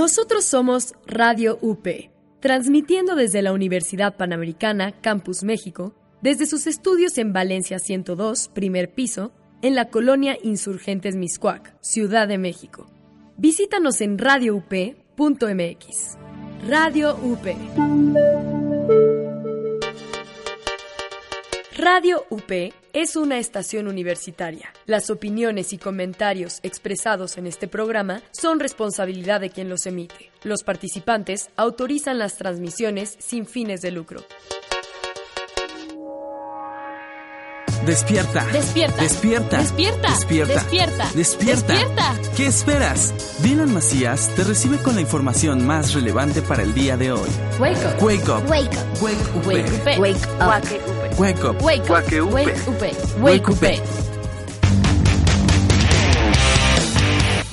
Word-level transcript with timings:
Nosotros 0.00 0.46
somos 0.46 0.94
Radio 1.06 1.58
UP, 1.60 1.86
transmitiendo 2.40 3.16
desde 3.16 3.42
la 3.42 3.52
Universidad 3.52 4.16
Panamericana, 4.16 4.98
Campus 5.02 5.44
México, 5.44 5.92
desde 6.22 6.46
sus 6.46 6.66
estudios 6.66 7.18
en 7.18 7.34
Valencia 7.34 7.78
102, 7.78 8.48
primer 8.48 8.94
piso, 8.94 9.30
en 9.60 9.74
la 9.74 9.90
colonia 9.90 10.38
Insurgentes 10.42 11.16
Miscuac, 11.16 11.76
Ciudad 11.82 12.28
de 12.28 12.38
México. 12.38 12.86
Visítanos 13.36 14.00
en 14.00 14.16
radioup.mx. 14.16 16.16
Radio 16.66 17.18
UP. 17.22 18.59
Radio 21.82 22.26
UP 22.28 22.74
es 22.92 23.16
una 23.16 23.38
estación 23.38 23.88
universitaria. 23.88 24.70
Las 24.84 25.08
opiniones 25.08 25.72
y 25.72 25.78
comentarios 25.78 26.60
expresados 26.62 27.38
en 27.38 27.46
este 27.46 27.68
programa 27.68 28.20
son 28.32 28.60
responsabilidad 28.60 29.40
de 29.40 29.48
quien 29.48 29.70
los 29.70 29.86
emite. 29.86 30.30
Los 30.42 30.62
participantes 30.62 31.48
autorizan 31.56 32.18
las 32.18 32.36
transmisiones 32.36 33.16
sin 33.18 33.46
fines 33.46 33.80
de 33.80 33.92
lucro. 33.92 34.22
Despierta. 37.86 38.44
Despierta. 38.52 39.02
Despierta. 39.02 39.56
Despierta. 39.56 40.10
Despierta. 40.10 40.52
Despierta. 40.52 41.10
Despierta. 41.14 41.72
Despierta. 41.72 42.14
¿Qué 42.36 42.46
esperas? 42.46 43.42
Dylan 43.42 43.72
Macías 43.72 44.30
te 44.36 44.44
recibe 44.44 44.76
con 44.82 44.96
la 44.96 45.00
información 45.00 45.66
más 45.66 45.94
relevante 45.94 46.42
para 46.42 46.62
el 46.62 46.74
día 46.74 46.98
de 46.98 47.12
hoy. 47.12 47.30
Wake 47.58 47.78
up. 47.78 48.02
Wake 48.02 48.28
up. 48.28 48.50
Wake 48.50 48.68
up. 48.76 49.02
Wake 49.02 49.16
up. 49.34 49.46
Wake 49.46 49.66
up. 49.66 49.98
Wake 49.98 50.26
up. 50.40 50.99
Wake 51.18 51.44
up. 51.44 51.62
Wake 51.62 51.90
up. 51.90 52.06
Wake 52.08 52.20
up. 52.20 52.32
Wake 52.32 52.68
up. 52.68 53.18
Wake 53.18 53.48
up. 53.48 54.09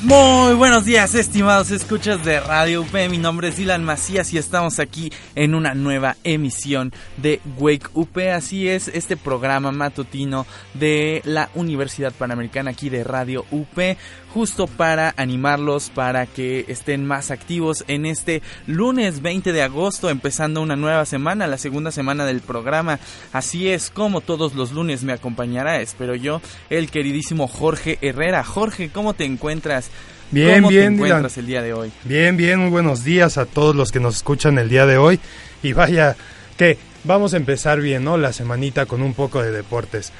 Muy 0.07 0.53
buenos 0.53 0.85
días, 0.85 1.15
estimados 1.15 1.69
escuchas 1.69 2.23
de 2.23 2.39
Radio 2.39 2.83
UP. 2.83 2.93
Mi 3.09 3.17
nombre 3.17 3.49
es 3.49 3.57
Dylan 3.57 3.83
Macías 3.83 4.31
y 4.31 4.37
estamos 4.37 4.79
aquí 4.79 5.11
en 5.35 5.53
una 5.53 5.73
nueva 5.73 6.15
emisión 6.23 6.93
de 7.17 7.41
Wake 7.57 7.89
UP. 7.93 8.17
Así 8.33 8.69
es, 8.69 8.87
este 8.87 9.17
programa 9.17 9.73
matutino 9.73 10.45
de 10.75 11.21
la 11.25 11.49
Universidad 11.55 12.13
Panamericana 12.13 12.71
aquí 12.71 12.89
de 12.89 13.03
Radio 13.03 13.45
UP, 13.51 13.97
justo 14.33 14.67
para 14.67 15.13
animarlos 15.17 15.89
para 15.89 16.25
que 16.25 16.63
estén 16.69 17.05
más 17.05 17.29
activos 17.29 17.83
en 17.89 18.05
este 18.05 18.41
lunes 18.65 19.21
20 19.21 19.51
de 19.51 19.61
agosto, 19.61 20.09
empezando 20.09 20.61
una 20.61 20.77
nueva 20.77 21.05
semana, 21.05 21.47
la 21.47 21.57
segunda 21.57 21.91
semana 21.91 22.25
del 22.25 22.39
programa. 22.39 22.97
Así 23.33 23.67
es, 23.67 23.89
como 23.89 24.21
todos 24.21 24.55
los 24.55 24.71
lunes 24.71 25.03
me 25.03 25.11
acompañará, 25.11 25.81
espero 25.81 26.15
yo, 26.15 26.39
el 26.69 26.89
queridísimo 26.91 27.49
Jorge 27.49 27.97
Herrera. 28.01 28.45
Jorge, 28.45 28.89
¿cómo 28.89 29.13
te 29.13 29.25
encuentras? 29.25 29.91
Bien, 30.31 30.55
¿Cómo 30.57 30.69
bien, 30.69 30.83
te 30.83 30.89
Dylan. 30.89 30.93
encuentras 31.07 31.37
el 31.37 31.45
día 31.45 31.61
de 31.61 31.73
hoy? 31.73 31.91
Bien, 32.03 32.35
bien, 32.35 32.59
muy 32.59 32.69
buenos 32.69 33.03
días 33.03 33.37
a 33.37 33.45
todos 33.45 33.75
los 33.75 33.91
que 33.91 33.99
nos 33.99 34.17
escuchan 34.17 34.57
el 34.57 34.69
día 34.69 34.85
de 34.85 34.97
hoy. 34.97 35.19
Y 35.63 35.73
vaya, 35.73 36.15
que 36.57 36.77
vamos 37.05 37.33
a 37.33 37.37
empezar 37.37 37.79
bien, 37.79 38.03
¿no? 38.03 38.17
La 38.17 38.33
semanita 38.33 38.85
con 38.85 39.01
un 39.01 39.13
poco 39.13 39.41
de 39.41 39.51
deportes. 39.51 40.11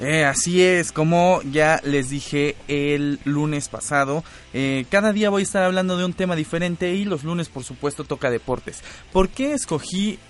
Eh, 0.00 0.24
así 0.24 0.62
es, 0.62 0.92
como 0.92 1.40
ya 1.50 1.80
les 1.82 2.08
dije 2.08 2.54
el 2.68 3.18
lunes 3.24 3.68
pasado, 3.68 4.22
eh, 4.54 4.84
cada 4.92 5.12
día 5.12 5.28
voy 5.28 5.40
a 5.40 5.42
estar 5.42 5.64
hablando 5.64 5.96
de 5.96 6.04
un 6.04 6.12
tema 6.12 6.36
diferente 6.36 6.94
y 6.94 7.04
los 7.04 7.24
lunes 7.24 7.48
por 7.48 7.64
supuesto 7.64 8.04
toca 8.04 8.30
deportes. 8.30 8.82
¿Por 9.12 9.28
qué 9.28 9.54
escogí 9.54 10.20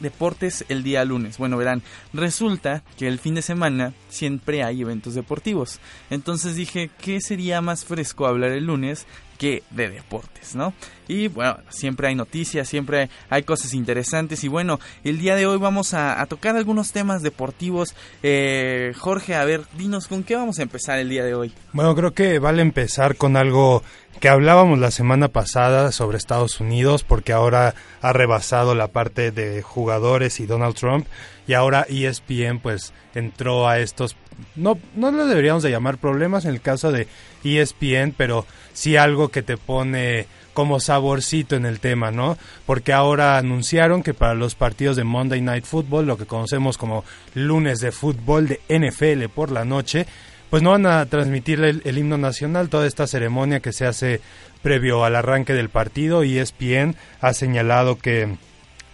deportes 0.00 0.64
el 0.68 0.82
día 0.82 1.04
lunes? 1.04 1.38
Bueno, 1.38 1.56
verán, 1.56 1.82
resulta 2.12 2.82
que 2.96 3.08
el 3.08 3.18
fin 3.18 3.34
de 3.34 3.42
semana 3.42 3.92
siempre 4.08 4.62
hay 4.62 4.82
eventos 4.82 5.14
deportivos. 5.14 5.80
Entonces 6.10 6.56
dije, 6.56 6.90
¿qué 7.00 7.20
sería 7.20 7.60
más 7.60 7.84
fresco 7.84 8.26
hablar 8.26 8.52
el 8.52 8.66
lunes 8.66 9.06
que 9.38 9.62
de 9.70 9.88
deportes, 9.88 10.56
¿no? 10.56 10.74
Y 11.06 11.28
bueno, 11.28 11.58
siempre 11.70 12.08
hay 12.08 12.14
noticias, 12.14 12.68
siempre 12.68 13.08
hay 13.30 13.44
cosas 13.44 13.72
interesantes 13.72 14.42
y 14.44 14.48
bueno, 14.48 14.78
el 15.04 15.18
día 15.18 15.36
de 15.36 15.46
hoy 15.46 15.56
vamos 15.58 15.94
a, 15.94 16.20
a 16.20 16.26
tocar 16.26 16.56
algunos 16.56 16.92
temas 16.92 17.22
deportivos. 17.22 17.94
Eh, 18.22 18.92
Jorge, 18.98 19.36
a 19.36 19.44
ver, 19.44 19.62
dinos, 19.78 20.08
¿con 20.08 20.24
qué 20.24 20.34
vamos 20.34 20.58
a 20.58 20.62
empezar 20.62 20.98
el 20.98 21.08
día 21.08 21.24
de 21.24 21.34
hoy? 21.34 21.52
Bueno, 21.72 21.94
creo 21.94 22.12
que 22.12 22.40
vale 22.40 22.60
empezar 22.60 23.16
con 23.16 23.36
algo 23.36 23.82
que 24.20 24.28
hablábamos 24.28 24.78
la 24.78 24.90
semana 24.90 25.28
pasada 25.28 25.92
sobre 25.92 26.18
Estados 26.18 26.60
Unidos, 26.60 27.04
porque 27.04 27.32
ahora 27.32 27.74
ha 28.00 28.12
rebasado 28.12 28.74
la 28.74 28.88
parte 28.88 29.30
de 29.30 29.62
jugadores 29.62 30.40
y 30.40 30.46
Donald 30.46 30.74
Trump, 30.74 31.06
y 31.46 31.54
ahora 31.54 31.86
ESPN 31.88 32.58
pues 32.60 32.92
entró 33.14 33.68
a 33.68 33.78
estos, 33.78 34.16
no, 34.56 34.78
no 34.94 35.10
lo 35.12 35.26
deberíamos 35.26 35.62
de 35.62 35.70
llamar 35.70 35.98
problemas 35.98 36.44
en 36.44 36.52
el 36.52 36.60
caso 36.60 36.90
de 36.90 37.06
ESPN, 37.44 38.12
pero 38.16 38.44
sí 38.72 38.96
algo 38.96 39.28
que 39.28 39.42
te 39.42 39.56
pone 39.56 40.26
como 40.52 40.80
saborcito 40.80 41.54
en 41.54 41.66
el 41.66 41.78
tema, 41.78 42.10
¿no? 42.10 42.36
Porque 42.66 42.92
ahora 42.92 43.38
anunciaron 43.38 44.02
que 44.02 44.14
para 44.14 44.34
los 44.34 44.56
partidos 44.56 44.96
de 44.96 45.04
Monday 45.04 45.40
Night 45.40 45.64
Football, 45.64 46.06
lo 46.06 46.18
que 46.18 46.26
conocemos 46.26 46.76
como 46.76 47.04
lunes 47.34 47.78
de 47.78 47.92
fútbol 47.92 48.48
de 48.48 48.60
NFL 48.68 49.32
por 49.32 49.52
la 49.52 49.64
noche, 49.64 50.06
pues 50.50 50.62
no 50.62 50.70
van 50.70 50.86
a 50.86 51.04
transmitir 51.06 51.62
el, 51.62 51.98
himno 51.98 52.18
nacional, 52.18 52.68
toda 52.68 52.86
esta 52.86 53.06
ceremonia 53.06 53.60
que 53.60 53.72
se 53.72 53.86
hace 53.86 54.20
previo 54.62 55.04
al 55.04 55.16
arranque 55.16 55.52
del 55.52 55.68
partido. 55.68 56.22
E 56.22 56.40
ESPN 56.40 56.96
ha 57.20 57.32
señalado 57.32 57.98
que 57.98 58.36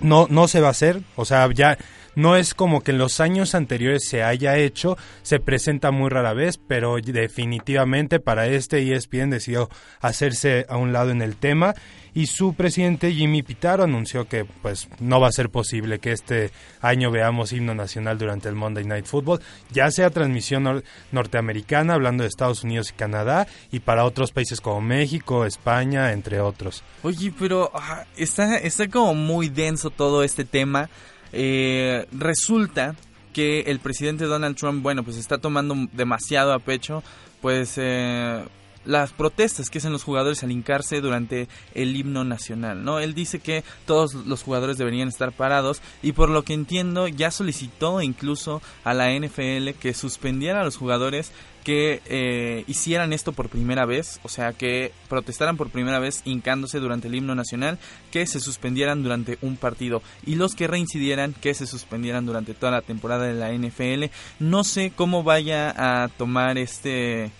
no, 0.01 0.27
no 0.29 0.49
se 0.49 0.61
va 0.61 0.69
a 0.69 0.73
hacer, 0.73 1.01
o 1.17 1.25
sea, 1.25 1.49
ya 1.53 1.79
no 2.15 2.37
es 2.37 2.55
como 2.55 2.83
que 2.83 2.93
en 2.93 2.99
los 2.99 3.21
años 3.21 3.55
anteriores 3.55 4.09
se 4.09 4.23
haya 4.23 4.57
hecho, 4.57 4.97
se 5.23 5.41
presenta 5.41 5.91
muy 5.91 6.11
rara 6.11 6.33
vez, 6.33 6.59
pero 6.59 6.97
definitivamente 6.97 8.21
para 8.21 8.47
este 8.47 8.93
ESPN 8.93 9.31
decidió 9.31 9.69
hacerse 10.01 10.67
a 10.69 10.77
un 10.77 10.93
lado 10.93 11.11
en 11.11 11.23
el 11.23 11.37
tema 11.37 11.75
y 12.15 12.27
su 12.27 12.55
presidente 12.55 13.13
Jimmy 13.13 13.43
Pitaro 13.43 13.85
anunció 13.85 14.27
que 14.29 14.45
pues 14.45 14.89
no 15.01 15.21
va 15.21 15.29
a 15.29 15.33
ser 15.33 15.51
posible 15.51 15.99
que 15.99 16.13
este 16.13 16.51
año 16.81 17.11
veamos 17.11 17.53
himno 17.53 17.75
nacional 17.75 18.19
durante 18.19 18.49
el 18.49 18.55
Monday 18.55 18.85
Night 18.85 19.07
Football, 19.07 19.41
ya 19.71 19.91
sea 19.91 20.11
transmisión 20.11 20.65
nor- 20.65 20.85
norteamericana, 21.13 21.95
hablando 21.95 22.23
de 22.23 22.29
Estados 22.29 22.63
Unidos 22.65 22.91
y 22.91 22.95
Canadá, 22.95 23.47
y 23.73 23.81
para 23.81 24.05
otros 24.05 24.31
países 24.33 24.61
como 24.61 24.81
México, 24.81 25.45
España, 25.45 26.13
entre 26.13 26.41
otros. 26.41 26.83
Oye, 27.03 27.33
pero 27.39 27.71
ah, 27.75 28.05
está, 28.17 28.57
está 28.59 28.89
como 28.89 29.15
muy 29.15 29.49
denso 29.49 29.91
todo 29.91 30.23
este 30.23 30.45
tema. 30.45 30.89
Eh, 31.33 32.07
resulta 32.13 32.95
que 33.33 33.63
el 33.63 33.81
presidente 33.81 34.25
Donald 34.27 34.57
Trump, 34.57 34.83
bueno, 34.83 35.03
pues 35.03 35.17
está 35.17 35.39
tomando 35.39 35.75
demasiado 35.93 36.53
a 36.53 36.61
pecho, 36.61 37.03
pues 37.43 37.75
eh, 37.77 38.45
las 38.85 39.13
protestas 39.13 39.71
que 39.71 39.79
hacen 39.79 39.93
los 39.93 40.05
jugadores 40.05 40.43
al 40.43 40.53
hincarse 40.53 41.01
durante 41.01 41.49
el 41.75 41.97
himno 41.97 42.25
nacional, 42.25 42.85
¿no? 42.85 42.99
Él 42.99 43.15
dice 43.15 43.39
que 43.39 43.65
todos 43.87 44.15
los 44.15 44.43
jugadores 44.43 44.79
deberían 44.79 45.09
estar 45.09 45.33
parados 45.33 45.83
y 46.03 46.13
por 46.13 46.31
lo 46.31 46.43
que 46.43 46.55
entiendo 46.55 47.09
ya 47.09 47.31
solicitó 47.31 48.03
incluso 48.03 48.63
a 48.85 48.95
la 48.95 49.11
NFL 49.13 49.71
que 49.81 49.95
suspendiera 49.95 50.61
a 50.61 50.65
los 50.65 50.77
jugadores 50.77 51.33
que 51.65 52.03
eh, 52.05 52.65
hicieran 52.67 53.15
esto 53.15 53.33
por 53.33 53.49
primera 53.49 53.87
vez, 53.87 54.21
o 54.23 54.29
sea, 54.29 54.53
que 54.53 54.93
protestaran 55.09 55.57
por 55.57 55.71
primera 55.71 55.99
vez 55.99 56.21
hincándose 56.27 56.79
durante 56.79 57.09
el 57.09 57.15
himno 57.15 57.35
nacional, 57.35 57.79
que 58.13 58.27
se 58.27 58.39
suspendieran 58.39 59.03
durante 59.03 59.39
un 59.41 59.57
partido 59.57 60.03
y 60.27 60.35
los 60.35 60.55
que 60.55 60.67
reincidieran 60.67 61.33
que 61.33 61.55
se 61.55 61.67
suspendieran 61.67 62.27
durante 62.27 62.53
toda 62.53 62.71
la 62.71 62.83
temporada 62.83 63.25
de 63.25 63.33
la 63.33 63.51
NFL. 63.53 64.13
No 64.39 64.63
sé 64.63 64.93
cómo 64.95 65.23
vaya 65.23 65.75
a 65.77 66.09
tomar 66.09 66.59
este 66.59 67.33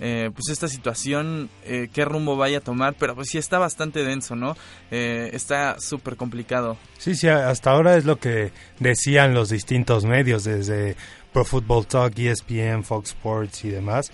eh, 0.00 0.30
pues 0.34 0.48
esta 0.48 0.68
situación, 0.68 1.50
eh, 1.64 1.88
qué 1.92 2.04
rumbo 2.04 2.36
vaya 2.36 2.58
a 2.58 2.60
tomar, 2.60 2.94
pero 2.98 3.14
pues 3.14 3.28
sí 3.28 3.38
está 3.38 3.58
bastante 3.58 4.04
denso, 4.04 4.34
¿no? 4.34 4.56
Eh, 4.90 5.30
está 5.32 5.76
súper 5.78 6.16
complicado. 6.16 6.76
Sí, 6.98 7.14
sí, 7.14 7.28
hasta 7.28 7.70
ahora 7.70 7.96
es 7.96 8.04
lo 8.04 8.18
que 8.18 8.52
decían 8.78 9.34
los 9.34 9.50
distintos 9.50 10.04
medios, 10.04 10.44
desde 10.44 10.96
Pro 11.32 11.44
Football 11.44 11.86
Talk, 11.86 12.18
ESPN, 12.18 12.84
Fox 12.84 13.10
Sports 13.10 13.64
y 13.64 13.70
demás, 13.70 14.10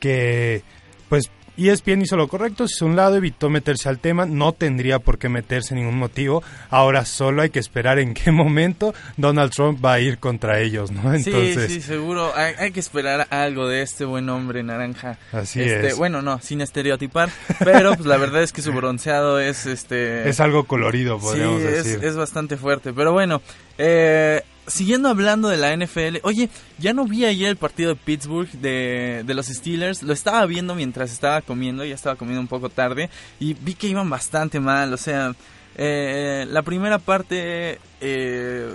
que 0.00 0.62
pues 1.08 1.30
ESPN 1.66 2.02
hizo 2.02 2.16
lo 2.16 2.28
correcto, 2.28 2.68
si 2.68 2.84
un 2.84 2.94
lado, 2.94 3.16
evitó 3.16 3.50
meterse 3.50 3.88
al 3.88 3.98
tema, 3.98 4.26
no 4.26 4.52
tendría 4.52 4.98
por 4.98 5.18
qué 5.18 5.28
meterse 5.28 5.74
ningún 5.74 5.98
motivo. 5.98 6.42
Ahora 6.70 7.04
solo 7.04 7.42
hay 7.42 7.50
que 7.50 7.58
esperar 7.58 7.98
en 7.98 8.14
qué 8.14 8.30
momento 8.30 8.94
Donald 9.16 9.50
Trump 9.50 9.84
va 9.84 9.94
a 9.94 10.00
ir 10.00 10.18
contra 10.18 10.60
ellos, 10.60 10.90
¿no? 10.90 11.12
Entonces, 11.12 11.70
sí, 11.70 11.74
sí, 11.74 11.80
seguro. 11.80 12.32
Hay, 12.34 12.70
que 12.70 12.80
esperar 12.80 13.26
algo 13.30 13.66
de 13.66 13.82
este 13.82 14.04
buen 14.04 14.28
hombre 14.28 14.62
naranja. 14.62 15.18
Así 15.32 15.60
este, 15.60 15.88
es. 15.88 15.96
Bueno, 15.96 16.22
no, 16.22 16.40
sin 16.40 16.60
estereotipar, 16.60 17.30
pero 17.58 17.94
pues 17.94 18.06
la 18.06 18.18
verdad 18.18 18.42
es 18.42 18.52
que 18.52 18.62
su 18.62 18.72
bronceado 18.78 19.40
es 19.40 19.66
este 19.66 20.28
es 20.28 20.40
algo 20.40 20.64
colorido, 20.64 21.18
podríamos 21.18 21.62
decir. 21.62 21.98
Es, 21.98 22.02
es 22.02 22.16
bastante 22.16 22.56
fuerte, 22.56 22.92
pero 22.92 23.12
bueno, 23.12 23.40
eh 23.78 24.42
siguiendo 24.68 25.08
hablando 25.08 25.48
de 25.48 25.56
la 25.56 25.76
NFL, 25.76 26.18
oye, 26.22 26.48
ya 26.78 26.92
no 26.92 27.06
vi 27.06 27.24
ayer 27.24 27.48
el 27.48 27.56
partido 27.56 27.90
de 27.90 27.96
Pittsburgh 27.96 28.50
de, 28.52 29.22
de, 29.26 29.34
los 29.34 29.46
Steelers, 29.46 30.02
lo 30.02 30.12
estaba 30.12 30.44
viendo 30.46 30.74
mientras 30.74 31.12
estaba 31.12 31.40
comiendo, 31.42 31.84
ya 31.84 31.94
estaba 31.94 32.16
comiendo 32.16 32.40
un 32.40 32.48
poco 32.48 32.68
tarde, 32.68 33.10
y 33.40 33.54
vi 33.54 33.74
que 33.74 33.88
iban 33.88 34.08
bastante 34.08 34.60
mal, 34.60 34.92
o 34.92 34.96
sea, 34.96 35.34
eh, 35.80 36.44
la 36.50 36.62
primera 36.62 36.98
parte 36.98 37.78
eh, 38.00 38.74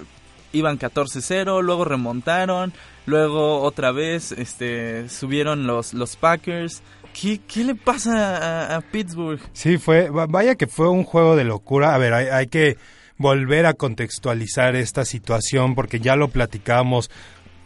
iban 0.53 0.79
14-0, 0.79 1.61
luego 1.61 1.83
remontaron, 1.83 2.71
luego 3.05 3.61
otra 3.61 3.91
vez 3.91 4.31
este, 4.31 5.09
subieron 5.09 5.67
los, 5.67 5.93
los 5.93 6.15
Packers. 6.15 6.81
¿Qué, 7.13 7.41
¿Qué, 7.47 7.63
le 7.63 7.75
pasa 7.75 8.75
a, 8.75 8.81
Pittsburgh? 8.81 9.39
Sí, 9.51 9.77
fue, 9.77 10.09
vaya 10.09 10.55
que 10.55 10.65
fue 10.65 10.89
un 10.89 11.03
juego 11.03 11.35
de 11.35 11.43
locura. 11.43 11.93
A 11.93 11.97
ver, 11.99 12.13
hay, 12.13 12.27
hay 12.27 12.47
que 12.47 12.77
volver 13.17 13.65
a 13.65 13.73
contextualizar 13.73 14.75
esta 14.75 15.05
situación 15.05 15.75
porque 15.75 15.99
ya 15.99 16.15
lo 16.15 16.29
platicamos 16.29 17.09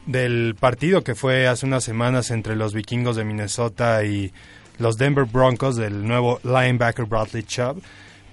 del 0.06 0.56
partido 0.60 1.04
que 1.04 1.16
fue 1.16 1.48
hace 1.48 1.66
unas 1.66 1.84
semanas 1.84 2.32
entre 2.32 2.56
los 2.56 2.74
vikingos 2.74 3.16
de 3.16 3.26
Minnesota 3.26 4.04
y 4.04 4.34
los 4.80 4.98
Denver 4.98 5.26
Broncos 5.26 5.76
del 5.76 6.08
nuevo 6.08 6.40
linebacker 6.44 7.06
Bradley 7.06 7.44
Chubb. 7.44 7.82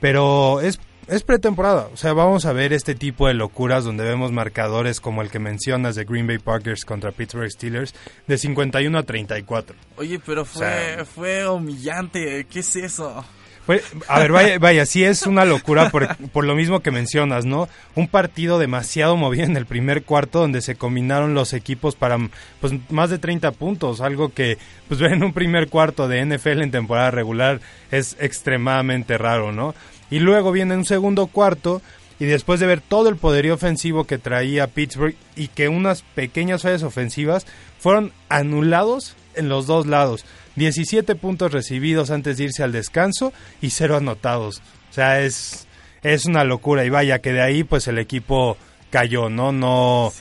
Pero 0.00 0.60
es, 0.60 0.78
es 1.08 1.22
pretemporada, 1.22 1.88
o 1.92 1.96
sea, 1.96 2.12
vamos 2.12 2.44
a 2.44 2.52
ver 2.52 2.72
este 2.72 2.94
tipo 2.94 3.26
de 3.26 3.34
locuras 3.34 3.84
donde 3.84 4.04
vemos 4.04 4.32
marcadores 4.32 5.00
como 5.00 5.22
el 5.22 5.30
que 5.30 5.38
mencionas 5.38 5.94
de 5.94 6.04
Green 6.04 6.26
Bay 6.26 6.38
Packers 6.38 6.84
contra 6.84 7.12
Pittsburgh 7.12 7.50
Steelers 7.50 7.94
de 8.26 8.38
51 8.38 8.98
a 8.98 9.02
34. 9.02 9.76
Oye, 9.96 10.20
pero 10.24 10.44
fue, 10.44 11.04
fue 11.06 11.48
humillante, 11.48 12.46
¿qué 12.50 12.60
es 12.60 12.76
eso? 12.76 13.24
Pues, 13.66 13.82
a 14.08 14.18
ver, 14.20 14.30
vaya, 14.30 14.58
vaya, 14.58 14.84
sí 14.84 15.04
es 15.04 15.26
una 15.26 15.46
locura 15.46 15.90
por, 15.90 16.14
por, 16.32 16.44
lo 16.44 16.54
mismo 16.54 16.80
que 16.80 16.90
mencionas, 16.90 17.46
¿no? 17.46 17.68
Un 17.94 18.08
partido 18.08 18.58
demasiado 18.58 19.16
movido 19.16 19.44
en 19.44 19.56
el 19.56 19.64
primer 19.64 20.02
cuarto 20.02 20.40
donde 20.40 20.60
se 20.60 20.76
combinaron 20.76 21.32
los 21.32 21.54
equipos 21.54 21.96
para 21.96 22.18
pues, 22.60 22.74
más 22.90 23.08
de 23.08 23.18
30 23.18 23.52
puntos, 23.52 24.02
algo 24.02 24.34
que 24.34 24.58
pues 24.88 25.00
en 25.12 25.24
un 25.24 25.32
primer 25.32 25.68
cuarto 25.68 26.08
de 26.08 26.24
NFL 26.24 26.62
en 26.62 26.70
temporada 26.70 27.10
regular 27.10 27.60
es 27.90 28.16
extremadamente 28.20 29.16
raro, 29.16 29.50
¿no? 29.50 29.74
Y 30.10 30.18
luego 30.18 30.52
viene 30.52 30.76
un 30.76 30.84
segundo 30.84 31.26
cuarto 31.26 31.80
y 32.18 32.26
después 32.26 32.60
de 32.60 32.66
ver 32.66 32.80
todo 32.80 33.08
el 33.08 33.16
poderío 33.16 33.54
ofensivo 33.54 34.04
que 34.04 34.18
traía 34.18 34.66
Pittsburgh 34.66 35.16
y 35.36 35.48
que 35.48 35.68
unas 35.68 36.02
pequeñas 36.02 36.62
fallas 36.62 36.82
ofensivas 36.82 37.46
fueron 37.78 38.12
anulados 38.28 39.16
en 39.34 39.48
los 39.48 39.66
dos 39.66 39.86
lados. 39.86 40.24
17 40.56 41.14
puntos 41.16 41.52
recibidos 41.52 42.10
antes 42.10 42.36
de 42.36 42.44
irse 42.44 42.62
al 42.62 42.72
descanso 42.72 43.32
y 43.60 43.70
cero 43.70 43.96
anotados. 43.96 44.62
O 44.90 44.94
sea, 44.94 45.20
es, 45.20 45.66
es 46.02 46.26
una 46.26 46.44
locura. 46.44 46.84
Y 46.84 46.90
vaya 46.90 47.20
que 47.20 47.32
de 47.32 47.42
ahí 47.42 47.64
pues 47.64 47.88
el 47.88 47.98
equipo 47.98 48.56
cayó, 48.94 49.28
¿no? 49.28 49.50
No, 49.50 50.12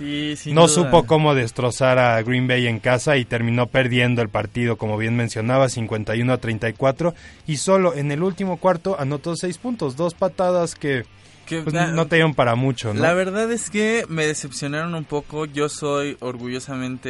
no 0.48 0.68
supo 0.68 1.06
cómo 1.06 1.36
destrozar 1.36 2.00
a 2.00 2.20
Green 2.24 2.48
Bay 2.48 2.66
en 2.66 2.80
casa 2.80 3.18
y 3.18 3.26
terminó 3.26 3.68
perdiendo 3.68 4.24
el 4.24 4.30
partido, 4.30 4.78
como 4.78 4.98
bien 4.98 5.16
mencionaba, 5.16 5.70
51 5.70 6.34
a 6.34 6.38
34. 6.38 7.14
Y 7.46 7.58
solo 7.58 7.94
en 7.94 8.12
el 8.12 8.24
último 8.24 8.58
cuarto 8.58 9.00
anotó 9.00 9.36
6 9.36 9.60
puntos, 9.60 9.96
dos 9.96 10.16
patadas 10.16 10.74
que 10.74 11.04
pues, 11.48 11.74
no 11.92 12.08
te 12.08 12.16
dieron 12.16 12.34
para 12.34 12.56
mucho, 12.56 12.94
¿no? 12.94 13.02
La 13.02 13.14
verdad 13.14 13.52
es 13.52 13.70
que 13.70 14.06
me 14.08 14.26
decepcionaron 14.26 14.96
un 14.96 15.04
poco. 15.04 15.46
Yo 15.46 15.70
soy 15.70 16.18
orgullosamente 16.20 17.10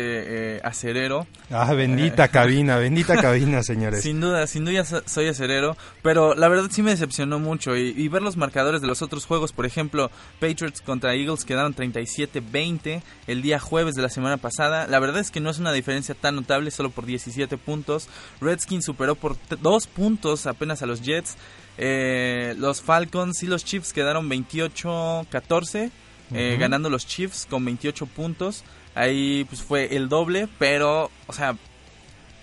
eh, 0.55 0.61
acerero. 0.63 1.27
Ah, 1.49 1.73
bendita 1.73 2.27
cabina, 2.29 2.77
bendita 2.77 3.21
cabina, 3.21 3.63
señores. 3.63 4.01
Sin 4.01 4.19
duda, 4.19 4.47
sin 4.47 4.65
duda 4.65 4.83
soy 5.05 5.27
acerero. 5.27 5.77
Pero 6.01 6.35
la 6.35 6.47
verdad 6.47 6.69
sí 6.71 6.81
me 6.81 6.91
decepcionó 6.91 7.39
mucho. 7.39 7.75
Y, 7.75 8.07
ver 8.07 8.21
los 8.21 8.37
marcadores 8.37 8.81
de 8.81 8.87
los 8.87 9.01
otros 9.01 9.25
juegos, 9.25 9.53
por 9.53 9.65
ejemplo, 9.65 10.11
Patriots 10.39 10.81
contra 10.81 11.15
Eagles 11.15 11.45
quedaron 11.45 11.75
37-20 11.75 13.01
el 13.27 13.41
día 13.41 13.59
jueves 13.59 13.95
de 13.95 14.01
la 14.01 14.09
semana 14.09 14.37
pasada. 14.37 14.87
La 14.87 14.99
verdad 14.99 15.21
es 15.21 15.31
que 15.31 15.39
no 15.39 15.49
es 15.49 15.59
una 15.59 15.71
diferencia 15.71 16.15
tan 16.15 16.35
notable, 16.35 16.71
solo 16.71 16.89
por 16.89 17.05
17 17.05 17.57
puntos. 17.57 18.07
Redskins 18.41 18.85
superó 18.85 19.15
por 19.15 19.37
2 19.49 19.87
puntos 19.87 20.45
apenas 20.47 20.81
a 20.81 20.85
los 20.85 21.01
Jets. 21.01 21.37
Eh, 21.77 22.55
los 22.57 22.81
Falcons 22.81 23.41
y 23.43 23.47
los 23.47 23.65
Chiefs 23.65 23.93
quedaron 23.93 24.29
28-14, 24.29 25.91
eh, 26.33 26.57
ganando 26.59 26.89
los 26.89 27.07
Chiefs 27.07 27.47
con 27.49 27.65
28 27.65 28.05
puntos. 28.07 28.63
Ahí 28.95 29.45
pues 29.49 29.61
fue 29.61 29.95
el 29.95 30.07
doble, 30.07 30.47
pero, 30.59 31.09
o 31.27 31.33
sea, 31.33 31.55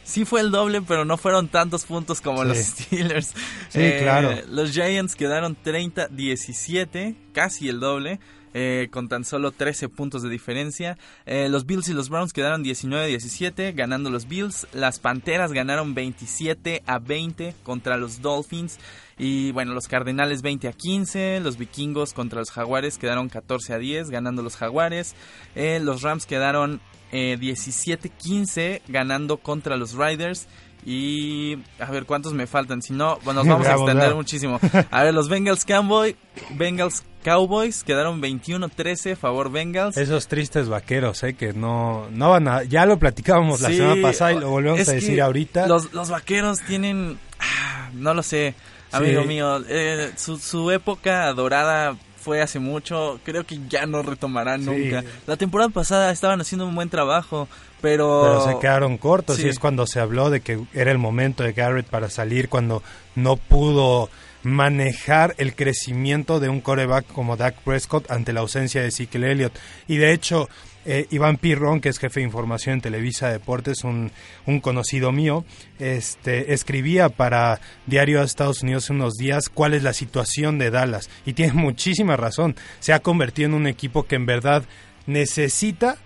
sí 0.04 0.24
fue 0.24 0.40
el 0.40 0.50
doble, 0.50 0.82
pero 0.82 1.04
no 1.04 1.16
fueron 1.16 1.48
tantos 1.48 1.84
puntos 1.84 2.20
como 2.20 2.44
los 2.44 2.58
Steelers. 2.58 3.32
Sí, 3.68 3.92
claro. 4.00 4.32
Eh, 4.32 4.44
los 4.48 4.72
Giants 4.72 5.14
quedaron 5.14 5.56
30-17, 5.64 7.14
casi 7.32 7.68
el 7.68 7.80
doble. 7.80 8.18
Eh, 8.52 8.88
con 8.90 9.08
tan 9.08 9.24
solo 9.24 9.52
13 9.52 9.88
puntos 9.88 10.22
de 10.22 10.28
diferencia. 10.28 10.98
Eh, 11.24 11.48
los 11.48 11.66
Bills 11.66 11.88
y 11.88 11.92
los 11.92 12.08
Browns 12.08 12.32
quedaron 12.32 12.64
19-17, 12.64 13.74
ganando 13.74 14.10
los 14.10 14.26
Bills. 14.26 14.66
Las 14.72 14.98
Panteras 14.98 15.52
ganaron 15.52 15.94
27 15.94 16.82
a 16.84 16.98
20 16.98 17.54
contra 17.62 17.96
los 17.96 18.22
Dolphins. 18.22 18.78
Y 19.18 19.52
bueno, 19.52 19.72
los 19.72 19.86
Cardenales 19.86 20.42
20 20.42 20.66
a 20.66 20.72
15, 20.72 21.40
los 21.40 21.58
Vikingos 21.58 22.12
contra 22.12 22.40
los 22.40 22.50
Jaguares 22.50 22.98
quedaron 22.98 23.28
14 23.28 23.74
a 23.74 23.78
10, 23.78 24.10
ganando 24.10 24.42
los 24.42 24.56
Jaguares. 24.56 25.14
Eh, 25.54 25.78
los 25.80 26.02
Rams 26.02 26.26
quedaron 26.26 26.80
17-15, 27.12 28.82
ganando 28.88 29.36
contra 29.38 29.76
los 29.76 29.94
Riders. 29.94 30.48
Y 30.84 31.58
a 31.78 31.90
ver 31.90 32.06
cuántos 32.06 32.32
me 32.32 32.46
faltan, 32.46 32.80
si 32.82 32.94
no, 32.94 33.18
bueno, 33.24 33.44
nos 33.44 33.48
vamos 33.48 33.66
a 33.66 33.74
extender 33.74 34.14
muchísimo. 34.14 34.58
A 34.90 35.04
ver, 35.04 35.12
los 35.12 35.28
Bengals 35.28 35.64
Cowboy, 35.64 36.16
Bengals 36.56 37.02
Cowboys 37.22 37.84
quedaron 37.84 38.20
21-13 38.20 39.16
favor 39.16 39.50
Bengals. 39.50 39.96
Esos 39.96 40.28
tristes 40.28 40.68
vaqueros, 40.68 41.22
eh, 41.22 41.34
que 41.34 41.52
no, 41.52 42.08
no 42.10 42.30
van 42.30 42.48
a, 42.48 42.62
ya 42.64 42.86
lo 42.86 42.98
platicábamos 42.98 43.60
la 43.60 43.68
semana 43.68 44.02
pasada 44.02 44.32
y 44.32 44.40
lo 44.40 44.50
volvemos 44.50 44.88
a 44.88 44.92
decir 44.92 45.20
ahorita. 45.20 45.66
Los, 45.66 45.92
los 45.92 46.10
vaqueros 46.10 46.60
tienen, 46.60 47.18
ah, 47.38 47.90
no 47.94 48.14
lo 48.14 48.22
sé, 48.22 48.54
amigo 48.92 49.24
mío, 49.24 49.62
eh, 49.68 50.12
su, 50.16 50.38
su 50.38 50.70
época 50.70 51.32
dorada 51.32 51.96
fue 52.20 52.42
hace 52.42 52.58
mucho, 52.58 53.18
creo 53.24 53.44
que 53.44 53.58
ya 53.68 53.86
no 53.86 54.02
retomarán 54.02 54.64
nunca. 54.64 55.02
La 55.26 55.36
temporada 55.36 55.70
pasada 55.70 56.12
estaban 56.12 56.40
haciendo 56.40 56.66
un 56.66 56.74
buen 56.74 56.90
trabajo, 56.90 57.48
pero... 57.80 58.22
Pero 58.22 58.52
se 58.52 58.58
quedaron 58.60 58.98
cortos 58.98 59.38
y 59.40 59.48
es 59.48 59.58
cuando 59.58 59.86
se 59.86 60.00
habló 60.00 60.30
de 60.30 60.40
que 60.40 60.60
era 60.74 60.92
el 60.92 60.98
momento 60.98 61.42
de 61.42 61.52
Garrett 61.52 61.86
para 61.86 62.10
salir, 62.10 62.48
cuando 62.48 62.82
no 63.14 63.36
pudo 63.36 64.10
manejar 64.42 65.34
el 65.38 65.54
crecimiento 65.54 66.40
de 66.40 66.48
un 66.48 66.60
coreback 66.60 67.06
como 67.06 67.36
Dak 67.36 67.56
Prescott 67.62 68.10
ante 68.10 68.32
la 68.32 68.40
ausencia 68.40 68.82
de 68.82 68.88
Ezekiel 68.88 69.24
Elliott. 69.24 69.58
Y 69.86 69.98
de 69.98 70.12
hecho, 70.12 70.48
eh, 70.86 71.06
Iván 71.10 71.36
Pirrón, 71.36 71.80
que 71.80 71.90
es 71.90 71.98
jefe 71.98 72.20
de 72.20 72.26
información 72.26 72.74
en 72.74 72.80
Televisa 72.80 73.30
Deportes, 73.30 73.84
un, 73.84 74.10
un, 74.46 74.60
conocido 74.60 75.12
mío, 75.12 75.44
este, 75.78 76.54
escribía 76.54 77.10
para 77.10 77.60
Diario 77.86 78.20
de 78.20 78.24
Estados 78.24 78.62
Unidos 78.62 78.88
unos 78.88 79.14
días 79.14 79.50
cuál 79.52 79.74
es 79.74 79.82
la 79.82 79.92
situación 79.92 80.58
de 80.58 80.70
Dallas. 80.70 81.10
Y 81.26 81.34
tiene 81.34 81.52
muchísima 81.54 82.16
razón. 82.16 82.56
Se 82.78 82.92
ha 82.92 83.00
convertido 83.00 83.48
en 83.48 83.54
un 83.54 83.66
equipo 83.66 84.04
que 84.04 84.16
en 84.16 84.26
verdad 84.26 84.64
necesita 85.06 85.98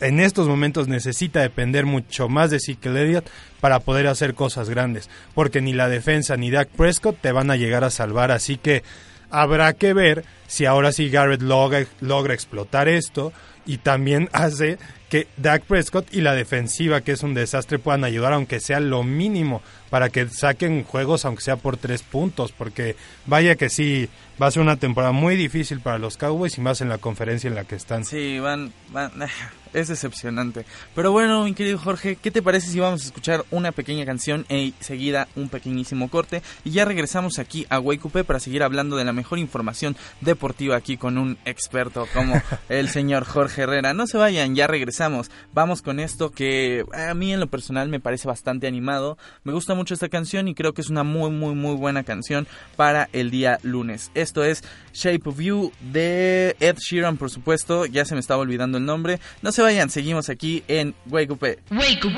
en 0.00 0.20
estos 0.20 0.48
momentos 0.48 0.88
necesita 0.88 1.40
depender 1.40 1.86
mucho 1.86 2.28
más 2.28 2.50
de 2.50 2.56
Ezekiel 2.56 2.96
Elliott 2.96 3.28
para 3.60 3.80
poder 3.80 4.06
hacer 4.06 4.34
cosas 4.34 4.68
grandes, 4.68 5.08
porque 5.34 5.60
ni 5.60 5.72
la 5.72 5.88
defensa 5.88 6.36
ni 6.36 6.50
Dak 6.50 6.68
Prescott 6.68 7.20
te 7.20 7.32
van 7.32 7.50
a 7.50 7.56
llegar 7.56 7.84
a 7.84 7.90
salvar, 7.90 8.30
así 8.30 8.56
que 8.56 8.82
habrá 9.30 9.72
que 9.72 9.92
ver 9.94 10.24
si 10.46 10.66
ahora 10.66 10.92
sí 10.92 11.10
Garrett 11.10 11.42
logra, 11.42 11.86
logra 12.00 12.34
explotar 12.34 12.88
esto 12.88 13.32
y 13.66 13.78
también 13.78 14.28
hace 14.32 14.78
que 15.08 15.28
Dak 15.36 15.64
Prescott 15.64 16.12
y 16.12 16.20
la 16.20 16.34
defensiva, 16.34 17.00
que 17.00 17.12
es 17.12 17.22
un 17.22 17.34
desastre, 17.34 17.78
puedan 17.78 18.04
ayudar, 18.04 18.32
aunque 18.32 18.60
sea 18.60 18.80
lo 18.80 19.02
mínimo, 19.02 19.62
para 19.90 20.08
que 20.08 20.28
saquen 20.28 20.82
juegos, 20.82 21.24
aunque 21.24 21.42
sea 21.42 21.56
por 21.56 21.76
tres 21.76 22.02
puntos, 22.02 22.52
porque 22.52 22.96
vaya 23.26 23.54
que 23.54 23.68
sí, 23.68 24.08
va 24.42 24.46
a 24.46 24.50
ser 24.50 24.62
una 24.62 24.76
temporada 24.76 25.12
muy 25.12 25.36
difícil 25.36 25.80
para 25.80 25.98
los 25.98 26.16
Cowboys 26.16 26.58
y 26.58 26.60
más 26.60 26.80
en 26.80 26.88
la 26.88 26.98
conferencia 26.98 27.48
en 27.48 27.54
la 27.54 27.64
que 27.64 27.76
están. 27.76 28.04
Sí, 28.04 28.38
van, 28.40 28.72
van 28.90 29.12
es 29.72 29.88
decepcionante. 29.88 30.64
Pero 30.94 31.12
bueno, 31.12 31.44
mi 31.44 31.52
querido 31.52 31.78
Jorge, 31.78 32.16
¿qué 32.16 32.30
te 32.30 32.42
parece 32.42 32.70
si 32.70 32.80
vamos 32.80 33.02
a 33.02 33.06
escuchar 33.06 33.44
una 33.50 33.72
pequeña 33.72 34.06
canción 34.06 34.46
e 34.48 34.72
seguida 34.80 35.28
un 35.36 35.48
pequeñísimo 35.48 36.08
corte? 36.08 36.42
Y 36.64 36.70
ya 36.70 36.84
regresamos 36.84 37.38
aquí 37.38 37.66
a 37.70 37.78
Guaycupé 37.78 38.24
para 38.24 38.40
seguir 38.40 38.62
hablando 38.62 38.96
de 38.96 39.04
la 39.04 39.12
mejor 39.12 39.38
información 39.38 39.96
deportiva 40.20 40.76
aquí 40.76 40.96
con 40.96 41.18
un 41.18 41.38
experto 41.44 42.06
como 42.14 42.40
el 42.68 42.88
señor 42.88 43.24
Jorge 43.24 43.62
Herrera. 43.62 43.94
No 43.94 44.06
se 44.06 44.16
vayan, 44.16 44.54
ya 44.54 44.66
regresamos 44.66 44.93
regresamos. 44.94 45.30
Vamos 45.52 45.82
con 45.82 45.98
esto 45.98 46.30
que 46.30 46.84
a 46.92 47.14
mí 47.14 47.32
en 47.32 47.40
lo 47.40 47.48
personal 47.48 47.88
me 47.88 48.00
parece 48.00 48.28
bastante 48.28 48.66
animado. 48.66 49.18
Me 49.42 49.52
gusta 49.52 49.74
mucho 49.74 49.94
esta 49.94 50.08
canción 50.08 50.46
y 50.46 50.54
creo 50.54 50.72
que 50.72 50.82
es 50.82 50.90
una 50.90 51.02
muy 51.02 51.30
muy 51.30 51.54
muy 51.54 51.74
buena 51.74 52.04
canción 52.04 52.46
para 52.76 53.08
el 53.12 53.30
día 53.30 53.58
lunes. 53.62 54.10
Esto 54.14 54.44
es 54.44 54.62
Shape 54.92 55.28
of 55.28 55.40
You 55.40 55.72
de 55.92 56.56
Ed 56.60 56.76
Sheeran, 56.78 57.16
por 57.16 57.30
supuesto. 57.30 57.86
Ya 57.86 58.04
se 58.04 58.14
me 58.14 58.20
estaba 58.20 58.42
olvidando 58.42 58.78
el 58.78 58.84
nombre. 58.84 59.18
No 59.42 59.50
se 59.50 59.62
vayan, 59.62 59.90
seguimos 59.90 60.28
aquí 60.28 60.62
en 60.68 60.94
Wake 61.10 61.32
Up. 61.32 61.42
Wake 61.42 62.04
Up. 62.04 62.14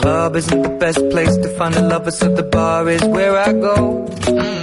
club 0.00 0.36
isn't 0.36 0.62
the 0.62 0.76
best 0.84 0.98
place 1.10 1.36
to 1.36 1.48
find 1.58 1.74
a 1.74 1.82
lover, 1.82 2.10
so 2.10 2.28
the 2.34 2.42
bar 2.42 2.88
is 2.88 3.02
where 3.04 3.36
I 3.36 3.52
go. 3.52 4.06
And 4.26 4.59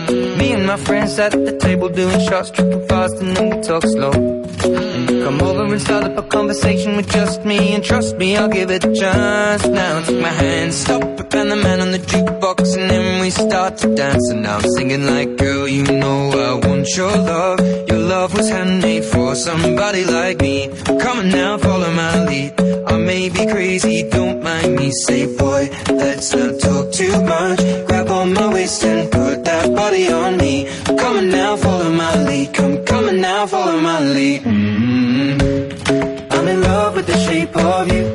my 0.68 0.76
friends 0.76 1.18
at 1.18 1.32
the 1.32 1.58
table 1.58 1.88
doing 1.88 2.20
shots, 2.28 2.52
tripping 2.52 2.86
fast, 2.90 3.16
and 3.22 3.38
then 3.38 3.46
we 3.50 3.62
talk 3.62 3.84
slow. 3.84 4.12
Come 4.12 5.42
over 5.42 5.64
and 5.64 5.82
start 5.82 6.04
up 6.04 6.18
a 6.18 6.24
conversation 6.24 6.98
with 6.98 7.10
just 7.10 7.46
me, 7.46 7.74
and 7.74 7.82
trust 7.82 8.18
me, 8.18 8.36
I'll 8.36 8.50
give 8.50 8.70
it 8.70 8.84
a 8.84 8.94
chance. 8.94 9.66
Now 9.66 10.02
take 10.02 10.22
my 10.22 10.36
hand, 10.44 10.74
stop 10.74 11.04
it, 11.04 11.34
and 11.34 11.52
the 11.52 11.56
man 11.56 11.80
on 11.80 11.92
the 11.92 12.00
jukebox, 12.00 12.78
and 12.78 12.90
then 12.90 13.22
we 13.22 13.30
start 13.30 13.78
to 13.78 13.96
dance. 13.96 14.30
And 14.30 14.46
I'm 14.46 14.62
singing 14.76 15.06
like, 15.06 15.38
girl, 15.38 15.70
you 15.70 15.84
know 15.84 16.20
I 16.32 16.68
want 16.68 16.88
your 16.98 17.16
love. 17.16 17.60
Your 17.88 18.00
love 18.00 18.36
was 18.36 18.50
handmade 18.50 19.06
for 19.06 19.36
somebody 19.36 20.04
like 20.04 20.42
me. 20.42 20.68
Come 21.00 21.20
on 21.20 21.30
now, 21.30 21.58
follow 21.60 21.92
my 21.94 22.26
lead. 22.26 22.60
I 22.60 22.97
may 23.08 23.30
be 23.30 23.46
crazy, 23.48 24.04
don't 24.10 24.44
mind 24.44 24.76
me. 24.76 24.92
Say, 25.06 25.26
boy, 25.38 25.70
let's 25.90 26.36
not 26.36 26.60
talk 26.60 26.92
too 26.92 27.16
much. 27.24 27.60
Grab 27.88 28.10
on 28.10 28.34
my 28.34 28.54
waist 28.54 28.84
and 28.84 29.10
put 29.10 29.46
that 29.46 29.74
body 29.74 30.12
on 30.12 30.38
me. 30.38 30.68
Come 30.86 31.16
on 31.22 31.30
now, 31.30 31.56
follow 31.56 31.90
my 31.90 32.14
lead. 32.28 32.54
Come, 32.54 33.06
on 33.10 33.22
now, 33.22 33.48
follow 33.48 33.80
my 33.80 34.00
lead. 34.16 34.42
Mm-hmm. 34.42 36.34
I'm 36.34 36.48
in 36.54 36.62
love 36.62 36.96
with 36.96 37.08
the 37.08 37.18
shape 37.26 37.56
of 37.56 37.84
you. 37.94 38.06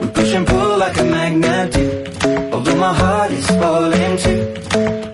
We 0.00 0.06
push 0.08 0.32
and 0.34 0.46
pull 0.46 0.76
like 0.84 0.98
a 0.98 1.04
magnet 1.04 1.72
do. 1.76 1.86
Although 2.52 2.78
my 2.86 2.94
heart 3.02 3.30
is 3.30 3.46
falling 3.60 4.16
too. 4.24 4.42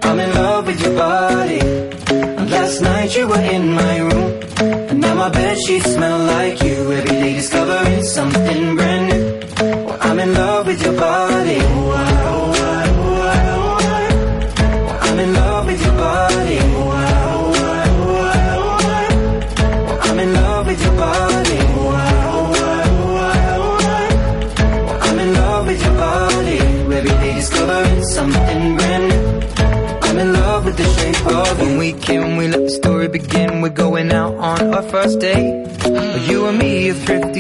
I'm 0.07 0.19
in 0.25 0.31
love 0.43 0.67
with 0.67 0.81
your 0.81 0.97
body. 0.97 1.61
Last 2.55 2.81
night 2.81 3.15
you 3.17 3.29
were 3.29 3.45
in 3.57 3.75
my 5.29 5.35
bed 5.35 5.59
sheets 5.67 5.93
smell 5.93 6.19
like 6.19 6.63
you. 6.63 6.93
Every 6.93 7.11
day 7.11 7.35
discovering 7.35 8.03
something 8.03 8.77
brand 8.77 9.05
new. 9.11 9.91
I'm 10.01 10.19
in 10.19 10.33
love 10.33 10.67
with 10.67 10.83
your 10.83 10.97
body. 10.97 12.18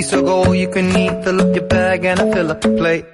So 0.08 0.22
go 0.22 0.44
all 0.44 0.54
you 0.54 0.68
can 0.68 0.88
eat. 0.96 1.24
Fill 1.24 1.40
up 1.40 1.54
your 1.54 1.66
bag 1.66 2.04
and 2.04 2.20
I 2.20 2.32
fill 2.32 2.50
up 2.50 2.60
the 2.60 2.70
plate. 2.70 3.04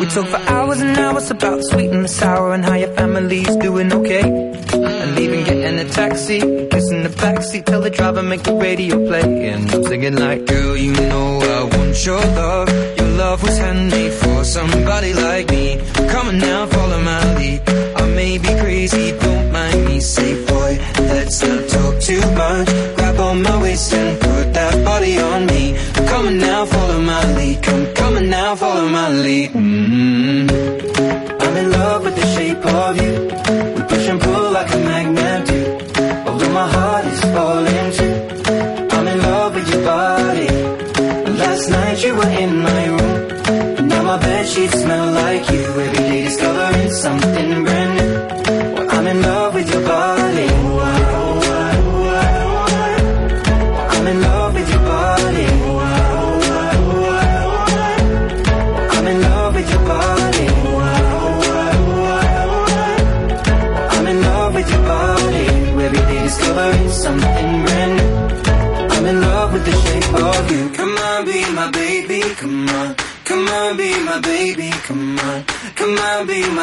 We 0.00 0.06
talk 0.06 0.26
for 0.26 0.42
hours 0.52 0.80
and 0.80 0.98
hours 0.98 1.30
about 1.30 1.56
the 1.58 1.62
sweet 1.62 1.90
and 1.90 2.04
the 2.04 2.08
sour 2.08 2.52
and 2.52 2.64
how 2.64 2.74
your 2.74 2.92
family's 2.94 3.56
doing 3.56 3.92
okay. 3.92 4.22
And 4.22 5.18
even 5.18 5.44
getting 5.44 5.78
a 5.78 5.88
taxi, 5.88 6.40
kissing 6.40 7.02
the 7.02 7.12
backseat, 7.22 7.64
tell 7.64 7.80
the 7.80 7.90
driver 7.90 8.22
make 8.22 8.42
the 8.42 8.54
radio 8.54 8.96
play. 9.06 9.48
And 9.50 9.70
I'm 9.70 9.84
singing 9.84 10.16
like, 10.16 10.44
girl, 10.46 10.76
you 10.76 10.92
know 10.92 11.40
I 11.40 11.76
want 11.76 12.04
your 12.04 12.20
love. 12.20 12.68
Your 12.98 13.08
love 13.22 13.42
was 13.42 13.56
handmade 13.58 14.12
for 14.12 14.44
somebody 14.44 15.14
like 15.14 15.48
me. 15.50 15.80
Come 16.10 16.28
on 16.28 16.38
now, 16.38 16.66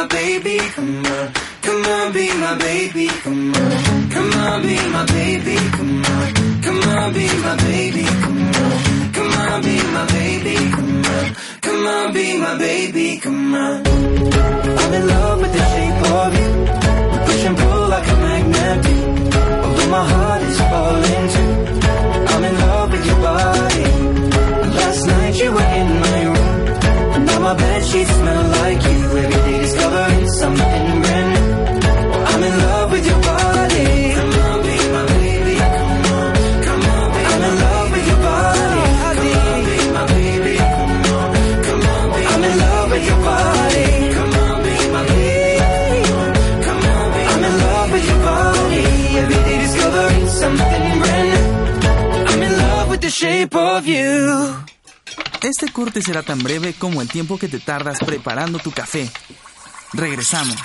baby. 0.08 0.58
Come 0.76 1.06
on. 1.06 1.34
Come 1.62 1.86
on, 1.86 2.12
be 2.14 2.28
my 2.34 2.56
baby. 2.58 3.08
Come 3.08 3.54
on. 3.56 4.10
Come 4.10 4.34
on, 4.34 4.62
be 4.62 4.76
my 4.90 5.06
baby. 5.06 5.56
Come 5.78 6.06
on. 6.06 6.34
Come 6.62 6.82
on, 6.90 7.14
be 7.14 7.28
my 7.46 7.56
baby. 7.58 8.04
Come 8.04 8.42
on. 8.48 9.14
Come 9.14 9.34
on, 9.34 9.62
be 9.64 9.76
my 9.96 10.06
baby. 10.08 10.56
Come 10.72 11.06
on. 11.06 11.36
Come 11.62 11.88
on, 11.88 12.14
be 12.14 12.38
my 12.38 12.58
baby. 12.58 13.18
Come 13.20 13.56
on. 13.56 13.88
I'm 14.82 14.94
in 14.94 15.08
love 15.08 15.40
with 15.42 15.54
the 15.54 15.64
shape 15.74 16.02
of 16.20 16.32
you. 16.40 16.52
Push 17.26 17.46
and 17.46 17.58
pull 17.58 17.88
like 17.90 18.08
a 18.08 18.16
magnet 18.26 18.78
do. 18.86 18.98
Although 19.64 19.90
my 19.90 20.06
heart 20.14 20.42
is 20.42 20.58
falling 20.72 21.26
too. 21.36 21.54
I'm 22.34 22.44
in 22.44 22.56
love 22.66 22.92
with 22.92 23.06
your 23.06 23.20
body. 23.22 23.86
Last 24.78 25.06
night 25.08 25.36
you 25.42 25.52
were 25.52 25.70
in 25.82 25.90
my 26.04 26.24
room. 26.26 27.26
Now 27.26 27.40
my 27.40 27.54
bed 27.56 27.86
sheets 27.86 28.12
smell 28.12 28.44
like 28.60 28.84
you. 28.84 29.18
Every 29.24 29.42
day 29.48 29.53
será 56.04 56.22
tan 56.22 56.40
breve 56.40 56.74
como 56.74 57.02
el 57.02 57.10
tiempo 57.10 57.38
que 57.38 57.48
te 57.48 57.60
tardas 57.60 58.00
preparando 58.00 58.60
tu 58.60 58.72
café. 58.72 59.10
Regresamos. 59.94 60.58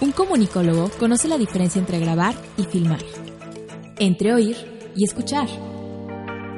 Un 0.00 0.12
comunicólogo 0.12 0.90
conoce 0.98 1.26
la 1.26 1.38
diferencia 1.38 1.78
entre 1.78 1.98
grabar 1.98 2.34
y 2.56 2.64
filmar, 2.64 3.02
entre 3.98 4.34
oír 4.34 4.56
y 4.94 5.04
escuchar, 5.04 5.48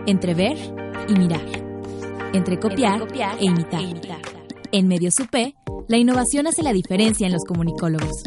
entre 0.06 0.34
ver 0.34 0.56
y 1.08 1.14
mirar, 1.14 1.46
entre 2.32 2.58
copiar, 2.58 3.06
e, 3.38 3.44
imitar. 3.44 3.82
En 4.70 4.86
Medio 4.86 5.08
UP, 5.08 5.54
la 5.88 5.96
innovación 5.96 6.46
hace 6.46 6.62
la 6.62 6.72
diferencia 6.72 7.26
en 7.26 7.32
los 7.32 7.44
comunicólogos. 7.44 8.24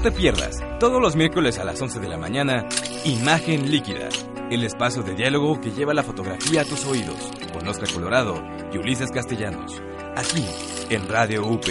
No 0.00 0.04
te 0.04 0.12
pierdas, 0.12 0.56
todos 0.78 0.98
los 0.98 1.14
miércoles 1.14 1.58
a 1.58 1.64
las 1.64 1.78
11 1.78 2.00
de 2.00 2.08
la 2.08 2.16
mañana, 2.16 2.66
Imagen 3.04 3.70
Líquida, 3.70 4.08
el 4.50 4.64
espacio 4.64 5.02
de 5.02 5.14
diálogo 5.14 5.60
que 5.60 5.72
lleva 5.72 5.92
la 5.92 6.02
fotografía 6.02 6.62
a 6.62 6.64
tus 6.64 6.86
oídos, 6.86 7.30
con 7.52 7.68
Oscar 7.68 7.92
Colorado 7.92 8.42
y 8.72 8.78
Ulises 8.78 9.10
Castellanos. 9.10 9.78
Aquí, 10.16 10.46
en 10.88 11.06
Radio 11.06 11.46
UP, 11.46 11.66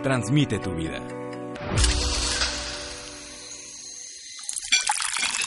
transmite 0.00 0.60
tu 0.60 0.72
vida. 0.76 1.00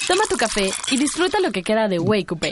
Toma 0.05 0.23
tu 0.29 0.35
café 0.35 0.69
y 0.91 0.97
disfruta 0.97 1.39
lo 1.39 1.53
que 1.53 1.63
queda 1.63 1.87
de 1.87 1.99
Wake 1.99 2.33
Up. 2.33 2.45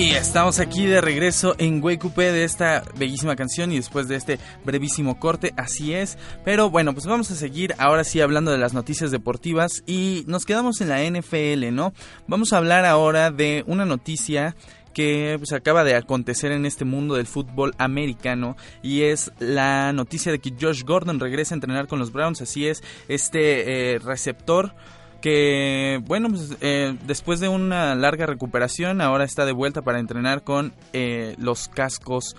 Estamos 0.00 0.60
aquí 0.60 0.86
de 0.86 1.00
regreso 1.00 1.56
en 1.58 1.80
Coupé 1.80 2.30
de 2.30 2.44
esta 2.44 2.84
bellísima 2.96 3.34
canción 3.34 3.72
y 3.72 3.76
después 3.76 4.06
de 4.06 4.14
este 4.14 4.38
brevísimo 4.64 5.18
corte, 5.18 5.52
así 5.56 5.92
es. 5.92 6.16
Pero 6.44 6.70
bueno, 6.70 6.92
pues 6.92 7.06
vamos 7.06 7.32
a 7.32 7.34
seguir 7.34 7.74
ahora 7.78 8.04
sí 8.04 8.20
hablando 8.20 8.52
de 8.52 8.58
las 8.58 8.74
noticias 8.74 9.10
deportivas 9.10 9.82
y 9.86 10.22
nos 10.28 10.44
quedamos 10.44 10.80
en 10.80 10.90
la 10.90 11.02
NFL, 11.02 11.74
¿no? 11.74 11.92
Vamos 12.28 12.52
a 12.52 12.58
hablar 12.58 12.84
ahora 12.84 13.32
de 13.32 13.64
una 13.66 13.84
noticia 13.86 14.54
que 14.94 15.34
pues, 15.38 15.52
acaba 15.52 15.82
de 15.82 15.96
acontecer 15.96 16.52
en 16.52 16.64
este 16.64 16.84
mundo 16.84 17.16
del 17.16 17.26
fútbol 17.26 17.74
americano 17.78 18.56
y 18.82 19.02
es 19.02 19.32
la 19.40 19.92
noticia 19.92 20.30
de 20.30 20.38
que 20.38 20.54
Josh 20.60 20.84
Gordon 20.84 21.18
regresa 21.18 21.54
a 21.54 21.56
entrenar 21.56 21.88
con 21.88 21.98
los 21.98 22.12
Browns, 22.12 22.40
así 22.40 22.68
es, 22.68 22.84
este 23.08 23.94
eh, 23.94 23.98
receptor 23.98 24.74
que 25.20 26.00
bueno 26.06 26.28
pues, 26.28 26.56
eh, 26.60 26.96
después 27.06 27.40
de 27.40 27.48
una 27.48 27.94
larga 27.94 28.26
recuperación 28.26 29.00
ahora 29.00 29.24
está 29.24 29.44
de 29.44 29.52
vuelta 29.52 29.82
para 29.82 29.98
entrenar 29.98 30.44
con 30.44 30.72
eh, 30.92 31.34
los 31.38 31.68
cascos 31.68 32.36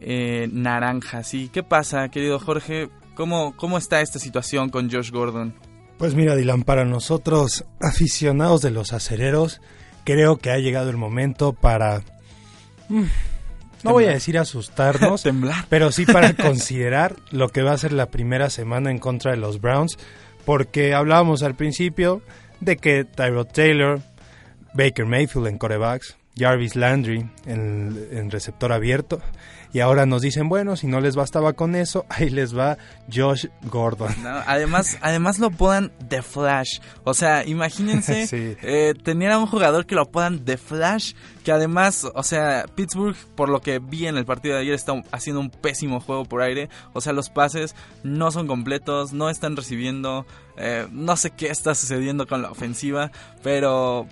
eh, 0.00 0.48
naranjas. 0.52 1.34
Y 1.34 1.48
qué 1.48 1.62
pasa 1.62 2.08
querido 2.08 2.38
Jorge 2.38 2.88
cómo 3.14 3.56
cómo 3.56 3.78
está 3.78 4.00
esta 4.00 4.18
situación 4.18 4.70
con 4.70 4.90
Josh 4.90 5.10
Gordon 5.10 5.54
pues 5.98 6.14
mira 6.14 6.34
Dylan 6.34 6.64
para 6.64 6.84
nosotros 6.84 7.64
aficionados 7.80 8.62
de 8.62 8.70
los 8.70 8.92
acereros 8.92 9.60
creo 10.04 10.36
que 10.36 10.50
ha 10.50 10.58
llegado 10.58 10.90
el 10.90 10.96
momento 10.96 11.52
para 11.52 12.02
mm, 12.88 13.04
no 13.84 13.92
voy 13.92 14.06
a 14.06 14.10
decir 14.10 14.38
asustarnos, 14.38 15.24
pero 15.68 15.92
sí 15.92 16.06
para 16.06 16.32
considerar 16.36 17.16
lo 17.30 17.50
que 17.50 17.62
va 17.62 17.72
a 17.72 17.78
ser 17.78 17.92
la 17.92 18.06
primera 18.06 18.48
semana 18.48 18.90
en 18.90 18.98
contra 18.98 19.32
de 19.32 19.36
los 19.36 19.60
Browns 19.60 19.98
porque 20.44 20.94
hablábamos 20.94 21.42
al 21.42 21.54
principio 21.54 22.22
de 22.60 22.76
que 22.76 23.04
Tyrod 23.04 23.46
Taylor, 23.46 24.00
Baker 24.74 25.06
Mayfield 25.06 25.48
en 25.48 25.58
corebacks, 25.58 26.16
Jarvis 26.36 26.76
Landry 26.76 27.28
en, 27.46 28.30
receptor 28.30 28.72
abierto. 28.72 29.20
Y 29.72 29.80
ahora 29.80 30.06
nos 30.06 30.22
dicen, 30.22 30.48
bueno, 30.48 30.76
si 30.76 30.86
no 30.86 31.00
les 31.00 31.16
bastaba 31.16 31.54
con 31.54 31.74
eso, 31.74 32.06
ahí 32.08 32.30
les 32.30 32.56
va 32.56 32.78
Josh 33.12 33.46
Gordon. 33.62 34.14
además, 34.46 34.98
además 35.00 35.40
lo 35.40 35.48
apodan 35.48 35.92
The 36.08 36.22
Flash. 36.22 36.78
O 37.02 37.12
sea, 37.12 37.44
imagínense 37.44 38.28
eh, 38.62 38.94
tener 39.02 39.32
a 39.32 39.38
un 39.38 39.46
jugador 39.46 39.86
que 39.86 39.96
lo 39.96 40.02
apodan 40.02 40.44
The 40.44 40.58
Flash, 40.58 41.14
que 41.44 41.50
además, 41.50 42.06
o 42.14 42.22
sea, 42.22 42.66
Pittsburgh, 42.74 43.16
por 43.34 43.48
lo 43.48 43.60
que 43.60 43.80
vi 43.80 44.06
en 44.06 44.16
el 44.16 44.24
partido 44.24 44.54
de 44.54 44.62
ayer, 44.62 44.74
está 44.74 44.92
haciendo 45.10 45.40
un 45.40 45.50
pésimo 45.50 46.00
juego 46.00 46.24
por 46.24 46.42
aire. 46.42 46.68
O 46.92 47.00
sea, 47.00 47.12
los 47.12 47.30
pases 47.30 47.74
no 48.04 48.30
son 48.30 48.46
completos, 48.46 49.12
no 49.12 49.28
están 49.28 49.56
recibiendo. 49.56 50.24
Eh, 50.56 50.86
no 50.92 51.16
sé 51.16 51.32
qué 51.32 51.48
está 51.48 51.74
sucediendo 51.74 52.28
con 52.28 52.42
la 52.42 52.50
ofensiva, 52.52 53.10
pero 53.42 54.06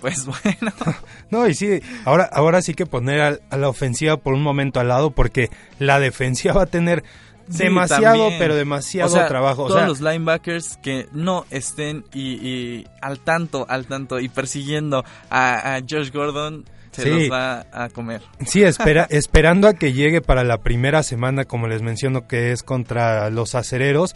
pues 0.00 0.26
bueno. 0.44 0.72
no, 1.30 1.46
y 1.48 1.54
sí, 1.54 1.80
ahora, 2.04 2.28
ahora 2.32 2.62
sí 2.62 2.74
que 2.74 2.86
poner 2.86 3.20
a, 3.20 3.56
la 3.56 3.68
ofensiva 3.68 4.16
por 4.16 4.34
un 4.34 4.42
momento 4.42 4.80
al 4.80 4.88
lado 4.88 5.10
porque 5.10 5.50
la 5.78 6.00
defensiva 6.00 6.54
va 6.54 6.62
a 6.62 6.66
tener 6.66 7.04
demasiado, 7.48 8.30
pero 8.38 8.56
demasiado 8.56 9.14
trabajo. 9.26 9.68
todos 9.68 9.86
los 9.86 10.00
linebackers 10.00 10.78
que 10.78 11.06
no 11.12 11.46
estén 11.50 12.04
y, 12.12 12.84
al 13.00 13.20
tanto, 13.20 13.66
al 13.68 13.86
tanto 13.86 14.18
y 14.18 14.28
persiguiendo 14.28 15.04
a, 15.30 15.80
Josh 15.88 16.10
Gordon 16.10 16.64
se 16.90 17.08
los 17.08 17.30
va 17.30 17.66
a 17.72 17.88
comer. 17.90 18.22
Sí, 18.46 18.62
espera, 18.62 19.06
esperando 19.10 19.68
a 19.68 19.74
que 19.74 19.92
llegue 19.92 20.22
para 20.22 20.44
la 20.44 20.58
primera 20.58 21.02
semana, 21.02 21.44
como 21.44 21.68
les 21.68 21.82
menciono, 21.82 22.26
que 22.26 22.52
es 22.52 22.62
contra 22.62 23.28
los 23.30 23.54
acereros 23.54 24.14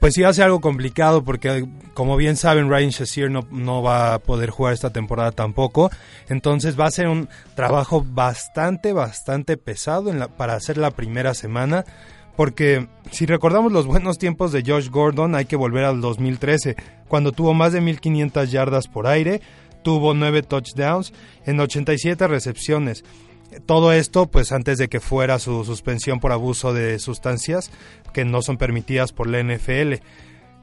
pues 0.00 0.14
sí 0.14 0.24
hace 0.24 0.42
algo 0.42 0.60
complicado 0.60 1.24
porque 1.24 1.66
como 1.94 2.16
bien 2.16 2.36
saben 2.36 2.70
Ryan 2.70 2.90
Shazier 2.90 3.30
no, 3.30 3.46
no 3.50 3.82
va 3.82 4.14
a 4.14 4.18
poder 4.20 4.50
jugar 4.50 4.72
esta 4.72 4.90
temporada 4.90 5.32
tampoco. 5.32 5.90
Entonces 6.28 6.78
va 6.78 6.86
a 6.86 6.90
ser 6.90 7.08
un 7.08 7.28
trabajo 7.54 8.04
bastante, 8.08 8.92
bastante 8.92 9.56
pesado 9.56 10.10
en 10.10 10.20
la, 10.20 10.28
para 10.28 10.54
hacer 10.54 10.78
la 10.78 10.92
primera 10.92 11.34
semana. 11.34 11.84
Porque 12.36 12.86
si 13.10 13.26
recordamos 13.26 13.72
los 13.72 13.86
buenos 13.86 14.18
tiempos 14.18 14.52
de 14.52 14.62
Josh 14.64 14.90
Gordon 14.90 15.34
hay 15.34 15.46
que 15.46 15.56
volver 15.56 15.84
al 15.84 16.00
2013 16.00 16.76
cuando 17.08 17.32
tuvo 17.32 17.52
más 17.52 17.72
de 17.72 17.80
1500 17.80 18.52
yardas 18.52 18.86
por 18.86 19.08
aire, 19.08 19.40
tuvo 19.82 20.14
9 20.14 20.42
touchdowns 20.42 21.12
en 21.46 21.58
87 21.58 22.28
recepciones 22.28 23.04
todo 23.64 23.92
esto 23.92 24.26
pues 24.26 24.52
antes 24.52 24.78
de 24.78 24.88
que 24.88 25.00
fuera 25.00 25.38
su 25.38 25.64
suspensión 25.64 26.20
por 26.20 26.32
abuso 26.32 26.72
de 26.72 26.98
sustancias 26.98 27.70
que 28.12 28.24
no 28.24 28.42
son 28.42 28.56
permitidas 28.56 29.12
por 29.12 29.28
la 29.28 29.42
NFL. 29.42 29.94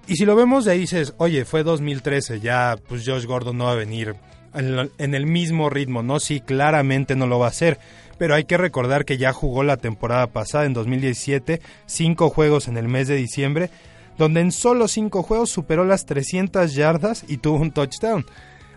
Y 0.08 0.16
si 0.18 0.26
lo 0.26 0.36
vemos 0.36 0.66
de 0.66 0.74
ahí 0.74 0.80
dices, 0.80 1.14
oye, 1.18 1.46
fue 1.46 1.64
2013, 1.64 2.40
ya 2.40 2.78
pues 2.88 3.04
Josh 3.06 3.26
Gordon 3.26 3.58
no 3.58 3.66
va 3.66 3.72
a 3.72 3.76
venir 3.76 4.16
en, 4.54 5.16
el 5.16 5.26
mismo 5.26 5.70
ritmo, 5.70 6.04
¿no? 6.04 6.20
Sí, 6.20 6.40
claramente 6.40 7.16
no 7.16 7.28
lo 7.28 7.40
va 7.40 7.48
a 7.48 7.50
hacer, 7.50 7.80
pero 8.18 8.36
hay 8.36 8.46
que 8.46 8.58
recordar 8.58 9.06
que 9.06 9.18
ya 9.18 9.34
jugó 9.34 9.64
la 9.64 9.78
temporada 9.78 10.28
pasada, 10.28 10.66
en 10.66 10.74
2017, 10.74 11.62
cinco 11.86 12.30
juegos 12.30 12.68
en 12.68 12.78
el 12.78 12.88
mes 12.88 13.08
de 13.08 13.16
diciembre, 13.16 13.70
donde 14.18 14.42
en 14.42 14.52
solo 14.52 14.88
cinco 14.88 15.24
juegos 15.24 15.50
superó 15.50 15.84
las 15.84 16.06
300 16.06 16.74
yardas 16.74 17.26
y 17.28 17.38
tuvo 17.38 17.58
un 17.58 17.72
touchdown. 17.72 18.26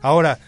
Ahora, 0.01 0.39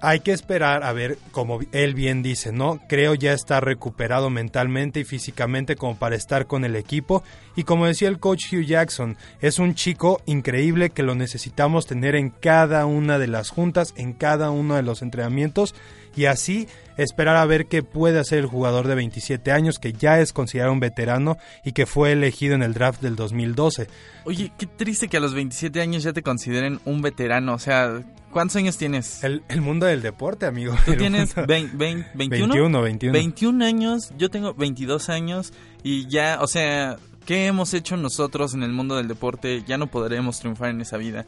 hay 0.00 0.20
que 0.20 0.32
esperar 0.32 0.82
a 0.82 0.92
ver, 0.92 1.18
como 1.32 1.60
él 1.72 1.94
bien 1.94 2.22
dice, 2.22 2.52
¿no? 2.52 2.80
Creo 2.88 3.14
ya 3.14 3.32
está 3.32 3.60
recuperado 3.60 4.30
mentalmente 4.30 5.00
y 5.00 5.04
físicamente 5.04 5.76
como 5.76 5.96
para 5.96 6.16
estar 6.16 6.46
con 6.46 6.64
el 6.64 6.76
equipo. 6.76 7.22
Y 7.56 7.64
como 7.64 7.86
decía 7.86 8.08
el 8.08 8.18
coach 8.18 8.52
Hugh 8.52 8.64
Jackson, 8.64 9.16
es 9.40 9.58
un 9.58 9.74
chico 9.74 10.22
increíble 10.26 10.90
que 10.90 11.02
lo 11.02 11.14
necesitamos 11.14 11.86
tener 11.86 12.14
en 12.14 12.30
cada 12.30 12.86
una 12.86 13.18
de 13.18 13.26
las 13.26 13.50
juntas, 13.50 13.92
en 13.96 14.12
cada 14.12 14.50
uno 14.50 14.76
de 14.76 14.82
los 14.82 15.02
entrenamientos. 15.02 15.74
Y 16.16 16.24
así 16.26 16.68
esperar 16.96 17.36
a 17.36 17.46
ver 17.46 17.66
qué 17.66 17.82
puede 17.82 18.18
hacer 18.18 18.38
el 18.38 18.46
jugador 18.46 18.86
de 18.86 18.94
27 18.94 19.52
años 19.52 19.78
que 19.78 19.92
ya 19.92 20.20
es 20.20 20.32
considerado 20.32 20.72
un 20.72 20.80
veterano 20.80 21.38
y 21.64 21.72
que 21.72 21.86
fue 21.86 22.12
elegido 22.12 22.54
en 22.54 22.62
el 22.62 22.74
draft 22.74 23.00
del 23.00 23.16
2012. 23.16 23.88
Oye, 24.24 24.52
qué 24.58 24.66
triste 24.66 25.08
que 25.08 25.16
a 25.16 25.20
los 25.20 25.34
27 25.34 25.80
años 25.80 26.02
ya 26.02 26.12
te 26.12 26.22
consideren 26.22 26.80
un 26.84 27.00
veterano, 27.00 27.54
o 27.54 27.58
sea, 27.58 28.02
¿cuántos 28.30 28.56
años 28.56 28.76
tienes? 28.76 29.24
El, 29.24 29.42
mundo 29.60 29.86
del 29.86 30.02
deporte, 30.02 30.46
amigo. 30.46 30.74
Tú 30.84 30.94
tienes 30.96 31.34
21? 31.34 32.04
21, 32.14 32.82
21. 32.82 33.12
21 33.12 33.64
años, 33.64 34.12
yo 34.18 34.28
tengo 34.30 34.54
22 34.54 35.08
años 35.08 35.52
y 35.82 36.06
ya, 36.08 36.38
o 36.42 36.46
sea, 36.46 36.98
¿Qué 37.24 37.46
hemos 37.46 37.74
hecho 37.74 37.96
nosotros 37.96 38.54
en 38.54 38.62
el 38.62 38.72
mundo 38.72 38.96
del 38.96 39.08
deporte? 39.08 39.62
Ya 39.66 39.78
no 39.78 39.86
podremos 39.86 40.40
triunfar 40.40 40.70
en 40.70 40.80
esa 40.80 40.96
vida. 40.96 41.26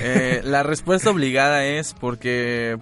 Eh, 0.00 0.40
la 0.44 0.62
respuesta 0.62 1.10
obligada 1.10 1.64
es 1.64 1.94
porque 1.94 2.78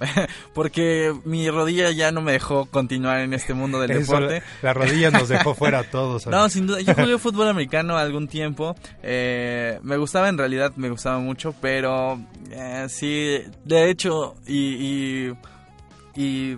porque 0.54 1.14
mi 1.24 1.48
rodilla 1.50 1.90
ya 1.90 2.12
no 2.12 2.20
me 2.20 2.32
dejó 2.32 2.66
continuar 2.66 3.20
en 3.20 3.34
este 3.34 3.54
mundo 3.54 3.80
del 3.80 4.00
deporte. 4.00 4.42
La, 4.62 4.72
rodilla 4.72 5.10
nos 5.10 5.28
dejó 5.28 5.54
fuera 5.54 5.80
a 5.80 5.84
todos. 5.90 6.26
No, 6.26 6.48
sin 6.48 6.66
duda. 6.66 6.80
Yo 6.80 6.94
jugué 6.94 7.18
fútbol 7.18 7.48
americano 7.48 7.96
algún 7.96 8.28
tiempo. 8.28 8.76
Eh, 9.02 9.78
me 9.82 9.96
gustaba 9.96 10.28
en 10.28 10.38
realidad, 10.38 10.72
me 10.76 10.90
gustaba 10.90 11.18
mucho, 11.18 11.54
pero 11.60 12.20
eh, 12.50 12.86
sí, 12.88 13.42
de 13.64 13.90
hecho, 13.90 14.36
y, 14.46 15.32
y, 16.16 16.56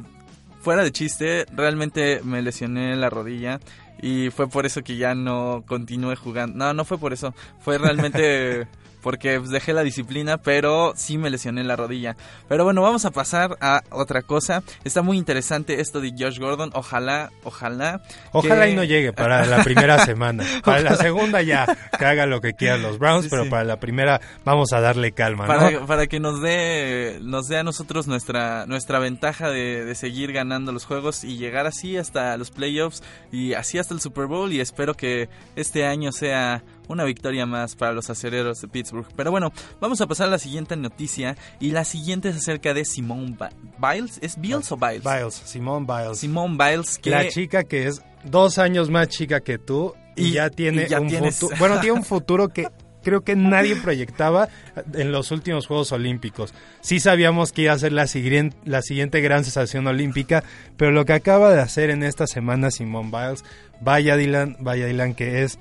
fuera 0.61 0.83
de 0.83 0.93
chiste, 0.93 1.47
realmente 1.55 2.21
me 2.23 2.43
lesioné 2.43 2.95
la 2.97 3.09
rodilla 3.09 3.61
y 4.03 4.31
fue 4.31 4.49
por 4.49 4.67
eso 4.67 4.83
que 4.83 4.97
ya 4.97 5.15
no 5.15 5.65
continué 5.67 6.17
jugando. 6.17 6.57
No, 6.57 6.75
no 6.75 6.85
fue 6.85 6.99
por 6.99 7.13
eso. 7.13 7.35
Fue 7.61 7.79
realmente 7.79 8.67
porque 9.03 9.39
pues, 9.39 9.51
dejé 9.51 9.73
la 9.73 9.83
disciplina, 9.83 10.39
pero 10.39 10.93
sí 10.97 11.19
me 11.19 11.31
lesioné 11.31 11.65
la 11.65 11.77
rodilla. 11.77 12.17
Pero 12.49 12.65
bueno, 12.65 12.83
vamos 12.83 13.05
a 13.05 13.11
pasar 13.11 13.57
a 13.61 13.83
otra 13.91 14.23
cosa. 14.23 14.63
Está 14.85 15.03
muy 15.03 15.19
interesante 15.19 15.81
esto 15.81 16.01
de 16.01 16.13
Josh 16.19 16.39
Gordon. 16.39 16.71
Ojalá, 16.75 17.31
ojalá. 17.45 18.03
Ojalá 18.33 18.69
y 18.69 18.75
no 18.75 18.85
llegue 18.85 19.13
para 19.13 19.45
la 19.47 19.63
primera 19.65 20.05
semana. 20.05 20.45
Para 20.65 20.83
la 20.83 20.97
segunda 20.97 21.43
ya, 21.43 21.67
que 21.99 22.05
haga 22.05 22.27
lo 22.27 22.41
que 22.41 22.53
quieran 22.53 22.83
los 22.83 22.99
Browns, 22.99 23.29
pero 23.29 23.49
para 23.49 23.65
la 23.65 23.79
primera 23.79 24.21
vamos 24.45 24.73
a 24.73 24.81
darle 24.81 25.13
calma, 25.13 25.47
para, 25.47 25.87
Para 25.87 26.07
que 26.07 26.21
nos 26.21 26.41
dé, 26.41 27.19
nos 27.23 27.49
dé 27.49 27.59
a 27.59 27.63
nosotros 27.63 28.07
nuestra, 28.07 28.67
nuestra 28.67 28.99
ventaja 28.99 29.51
de, 29.51 29.85
de 29.85 29.95
seguir 29.95 30.33
ganando 30.33 30.73
los 30.73 30.85
juegos 30.85 31.25
y 31.25 31.37
llegar 31.39 31.67
así 31.67 31.97
hasta 31.97 32.37
los 32.37 32.51
playoffs 32.51 33.03
y 33.33 33.55
así 33.55 33.79
hasta 33.79 33.95
el 33.95 34.01
Super 34.01 34.27
Bowl 34.27 34.53
y 34.53 34.61
espero 34.61 34.95
que 34.95 35.29
este 35.57 35.87
año 35.87 36.13
sea 36.13 36.63
una 36.91 37.05
victoria 37.05 37.47
más 37.47 37.77
para 37.77 37.93
los 37.93 38.11
acereros 38.11 38.61
de 38.61 38.69
Pittsburgh. 38.69 39.07
Pero 39.17 39.31
bueno, 39.31 39.53
vamos 39.81 40.01
a 40.01 40.07
pasar 40.07 40.27
a 40.29 40.31
la 40.31 40.39
siguiente 40.39 40.77
noticia. 40.77 41.37
Y 41.61 41.71
la 41.71 41.85
siguiente 41.85 42.29
es 42.29 42.37
acerca 42.37 42.75
de 42.75 42.85
Simone 42.85 43.37
Biles. 43.79 44.19
¿Es 44.23 44.41
Biles 44.41 44.71
o 44.73 44.77
Biles? 44.77 45.05
Biles, 45.05 45.35
Simone 45.35 45.87
Biles. 45.87 46.19
Simone 46.19 46.57
Biles, 46.59 46.99
que... 46.99 47.11
La 47.11 47.29
chica 47.29 47.65
que 47.65 47.87
es 47.87 48.03
dos 48.25 48.59
años 48.59 48.91
más 48.91 49.09
chica 49.09 49.41
que 49.41 49.59
tú 49.59 49.95
y, 50.17 50.33
ya 50.33 50.51
tiene 50.51 50.87
un 50.99 51.33
futuro... 51.33 51.57
Bueno, 51.59 51.81
tiene 51.81 51.97
un 51.97 52.05
futuro 52.05 52.49
que 52.49 52.69
creo 53.03 53.23
que 53.23 53.37
nadie 53.37 53.77
proyectaba 53.77 54.49
en 54.95 55.13
los 55.13 55.31
últimos 55.31 55.67
Juegos 55.67 55.93
Olímpicos. 55.93 56.53
Sí 56.81 57.01
sabíamos 57.01 57.53
que 57.53 57.63
iba 57.63 57.73
a 57.73 57.79
ser 57.79 57.93
la 57.93 58.07
siguiente, 58.07 58.57
la 58.65 58.83
siguiente 58.83 59.21
gran 59.21 59.45
sensación 59.45 59.87
olímpica, 59.87 60.45
pero 60.77 60.91
lo 60.91 61.05
que 61.05 61.13
acaba 61.13 61.53
de 61.53 61.61
hacer 61.61 61.91
en 61.91 62.03
esta 62.03 62.27
semana 62.27 62.71
Simone 62.71 63.11
Biles, 63.11 63.45
vaya 63.81 64.17
Dylan, 64.17 64.57
vaya 64.61 64.87
Dylan, 64.87 65.15
que 65.15 65.45
es 65.45 65.59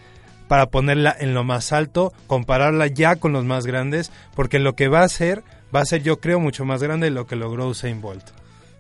para 0.50 0.72
ponerla 0.72 1.16
en 1.18 1.36
lo 1.36 1.44
más 1.44 1.72
alto, 1.72 2.12
compararla 2.26 2.88
ya 2.88 3.18
con 3.18 3.32
los 3.32 3.46
más 3.46 3.68
grandes, 3.68 4.12
porque 4.36 4.58
lo 4.58 4.74
que 4.74 4.88
va 4.88 5.02
a 5.02 5.06
hacer 5.06 5.44
va 5.74 5.82
a 5.82 5.86
ser 5.86 6.02
yo 6.02 6.20
creo 6.20 6.40
mucho 6.40 6.66
más 6.66 6.82
grande 6.82 7.06
de 7.06 7.12
lo 7.12 7.28
que 7.28 7.36
logró 7.36 7.68
Usain 7.68 8.02
Bolt. 8.02 8.32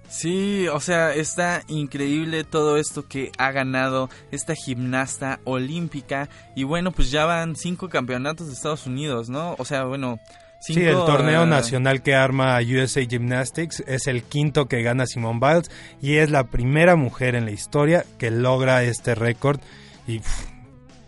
Sí, 0.09 0.67
o 0.67 0.79
sea, 0.79 1.13
está 1.13 1.61
increíble 1.67 2.43
todo 2.43 2.77
esto 2.77 3.07
que 3.07 3.31
ha 3.37 3.51
ganado 3.51 4.09
esta 4.31 4.55
gimnasta 4.55 5.39
olímpica. 5.43 6.27
Y 6.55 6.63
bueno, 6.63 6.91
pues 6.91 7.11
ya 7.11 7.25
van 7.25 7.55
cinco 7.55 7.87
campeonatos 7.87 8.47
de 8.47 8.53
Estados 8.53 8.87
Unidos, 8.87 9.29
¿no? 9.29 9.55
O 9.59 9.65
sea, 9.65 9.83
bueno... 9.83 10.19
sí, 10.61 10.73
el 10.81 10.95
torneo 10.95 11.45
nacional 11.45 12.01
que 12.01 12.15
arma 12.15 12.57
USA 12.61 13.05
Gymnastics 13.05 13.83
es 13.85 14.07
el 14.07 14.23
quinto 14.23 14.67
que 14.67 14.81
gana 14.81 15.05
Simone 15.05 15.39
Biles 15.39 15.69
y 16.01 16.15
es 16.15 16.31
la 16.31 16.45
primera 16.45 16.95
mujer 16.95 17.35
en 17.35 17.45
la 17.45 17.51
historia 17.51 18.03
que 18.17 18.31
logra 18.31 18.81
este 18.81 19.13
récord. 19.13 19.59
Y 20.07 20.21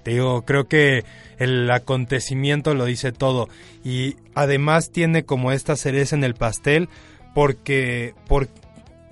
te 0.03 0.11
digo, 0.11 0.43
creo 0.43 0.67
que 0.67 1.03
el 1.37 1.69
acontecimiento 1.69 2.73
lo 2.73 2.85
dice 2.85 3.11
todo. 3.11 3.49
Y 3.83 4.15
además 4.35 4.91
tiene 4.91 5.23
como 5.23 5.51
esta 5.51 5.75
cereza 5.75 6.15
en 6.15 6.23
el 6.23 6.33
pastel 6.33 6.89
porque, 7.33 8.13
por, 8.27 8.47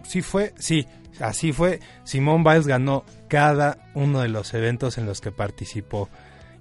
sí 0.03 0.21
fue, 0.21 0.53
sí, 0.57 0.87
así 1.19 1.53
fue. 1.53 1.79
Simone 2.03 2.43
Biles 2.43 2.67
ganó 2.67 3.03
cada 3.27 3.77
uno 3.93 4.21
de 4.21 4.29
los 4.29 4.53
eventos 4.53 4.97
en 4.97 5.05
los 5.05 5.21
que 5.21 5.31
participó. 5.31 6.09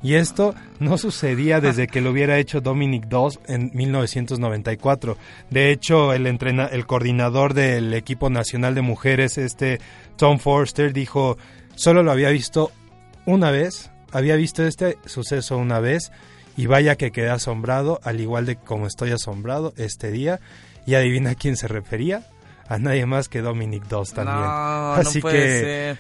Y 0.01 0.15
esto 0.15 0.55
no 0.79 0.97
sucedía 0.97 1.61
desde 1.61 1.89
que 1.89 2.01
lo 2.01 2.11
hubiera 2.11 2.39
hecho 2.39 2.61
Dominic 2.61 3.07
Doss 3.07 3.41
en 3.49 3.73
1994. 3.75 5.17
De 5.51 5.73
hecho, 5.73 6.13
el, 6.13 6.27
entrena 6.29 6.67
el 6.67 6.87
coordinador 6.87 7.53
del 7.53 7.93
equipo 7.95 8.31
nacional 8.31 8.77
de 8.77 8.83
mujeres, 8.83 9.39
este 9.39 9.81
Tom 10.17 10.39
Forster, 10.39 10.93
dijo, 10.93 11.37
solo 11.75 12.05
lo 12.05 12.13
había 12.13 12.31
visto 12.31 12.71
una 13.27 13.51
vez, 13.51 13.91
había 14.13 14.37
visto 14.37 14.65
este 14.65 14.99
suceso 15.07 15.57
una 15.59 15.81
vez 15.81 16.13
y 16.57 16.67
vaya 16.67 16.97
que 16.97 17.13
quedé 17.13 17.31
asombrado, 17.31 18.01
al 18.03 18.21
igual 18.21 18.47
de 18.47 18.57
como 18.57 18.87
estoy 18.87 19.13
asombrado 19.13 19.73
este 19.77 20.11
día. 20.11 20.41
Y 20.87 20.95
adivina 20.95 21.31
a 21.31 21.35
quién 21.35 21.57
se 21.57 21.69
refería 21.69 22.27
a 22.67 22.79
nadie 22.79 23.07
más 23.07 23.29
que 23.29 23.43
Dominic 23.43 23.85
Doss 23.89 24.15
también. 24.15 24.41
No, 24.41 24.93
así 24.95 25.19
no 25.19 25.23
puede 25.23 25.37
que 25.37 25.61
ser. 25.61 25.99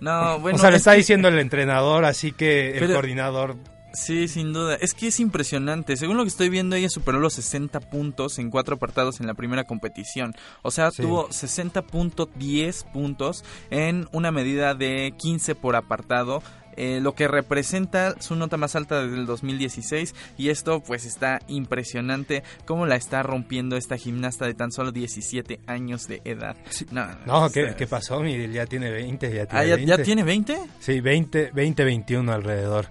No, 0.00 0.40
bueno, 0.40 0.56
o 0.56 0.60
sea, 0.60 0.70
le 0.70 0.76
está 0.76 0.92
diciendo 0.92 1.28
el 1.28 1.38
entrenador, 1.38 2.04
así 2.04 2.32
que 2.32 2.76
el 2.76 2.92
coordinador 2.92 3.56
Sí, 3.96 4.28
sin 4.28 4.52
duda. 4.52 4.74
Es 4.74 4.92
que 4.92 5.06
es 5.06 5.20
impresionante. 5.20 5.96
Según 5.96 6.18
lo 6.18 6.22
que 6.22 6.28
estoy 6.28 6.50
viendo, 6.50 6.76
ella 6.76 6.90
superó 6.90 7.18
los 7.18 7.32
60 7.32 7.80
puntos 7.80 8.38
en 8.38 8.50
cuatro 8.50 8.76
apartados 8.76 9.20
en 9.20 9.26
la 9.26 9.32
primera 9.32 9.64
competición. 9.64 10.34
O 10.60 10.70
sea, 10.70 10.90
tuvo 10.90 11.30
60.10 11.30 12.92
puntos 12.92 13.42
en 13.70 14.06
una 14.12 14.30
medida 14.30 14.74
de 14.74 15.14
15 15.16 15.54
por 15.54 15.76
apartado. 15.76 16.42
Eh, 16.76 17.00
lo 17.00 17.14
que 17.14 17.28
representa 17.28 18.20
su 18.20 18.36
nota 18.36 18.56
más 18.56 18.76
alta 18.76 19.02
desde 19.02 19.16
el 19.16 19.26
2016 19.26 20.14
y 20.36 20.50
esto 20.50 20.80
pues 20.80 21.04
está 21.04 21.40
impresionante 21.48 22.42
cómo 22.64 22.86
la 22.86 22.96
está 22.96 23.22
rompiendo 23.22 23.76
esta 23.76 23.96
gimnasta 23.96 24.46
de 24.46 24.54
tan 24.54 24.72
solo 24.72 24.92
17 24.92 25.60
años 25.66 26.08
de 26.08 26.20
edad. 26.24 26.56
No, 26.90 27.06
no 27.26 27.50
¿qué, 27.50 27.74
¿qué, 27.76 27.86
pasó? 27.86 28.20
Mire, 28.20 28.50
ya 28.52 28.66
tiene 28.66 28.90
20. 28.90 29.34
Ya 29.34 29.46
tiene, 29.46 29.72
ah, 29.72 29.76
¿ya, 29.76 29.78
¿ya 29.78 30.02
tiene 30.02 30.22
20? 30.22 30.58
Sí, 30.80 31.00
20, 31.00 31.50
20, 31.52 31.84
21 31.84 32.32
alrededor. 32.32 32.90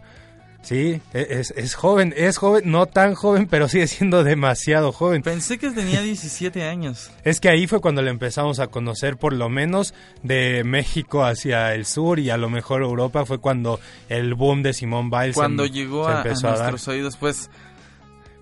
Sí, 0.65 0.99
e, 1.13 1.27
es, 1.29 1.51
es, 1.55 1.75
joven, 1.75 2.11
es 2.17 2.37
joven, 2.37 2.71
no 2.71 2.87
tan 2.87 3.13
joven, 3.13 3.45
pero 3.47 3.69
sigue 3.69 3.85
siendo 3.85 4.23
demasiado 4.23 4.91
joven. 4.91 5.21
Pensé 5.21 5.59
que 5.59 5.69
tenía 5.69 6.01
17 6.01 6.63
años. 6.63 7.11
Es 7.23 7.39
que 7.39 7.49
ahí 7.49 7.67
fue 7.67 7.81
cuando 7.81 8.01
le 8.01 8.09
empezamos 8.09 8.59
a 8.59 8.67
conocer, 8.67 9.17
por 9.17 9.33
lo 9.33 9.47
menos 9.47 9.93
de 10.23 10.63
México 10.63 11.23
hacia 11.23 11.75
el 11.75 11.85
sur 11.85 12.17
y 12.17 12.31
a 12.31 12.37
lo 12.37 12.49
mejor 12.49 12.81
Europa, 12.81 13.25
fue 13.25 13.37
cuando 13.37 13.79
el 14.09 14.33
boom 14.33 14.63
de 14.63 14.73
Simón 14.73 15.11
Biles 15.11 15.35
Cuando 15.35 15.67
llegó 15.67 16.07
a, 16.07 16.23
nuestros 16.23 16.87
oídos, 16.87 17.15
pues 17.17 17.51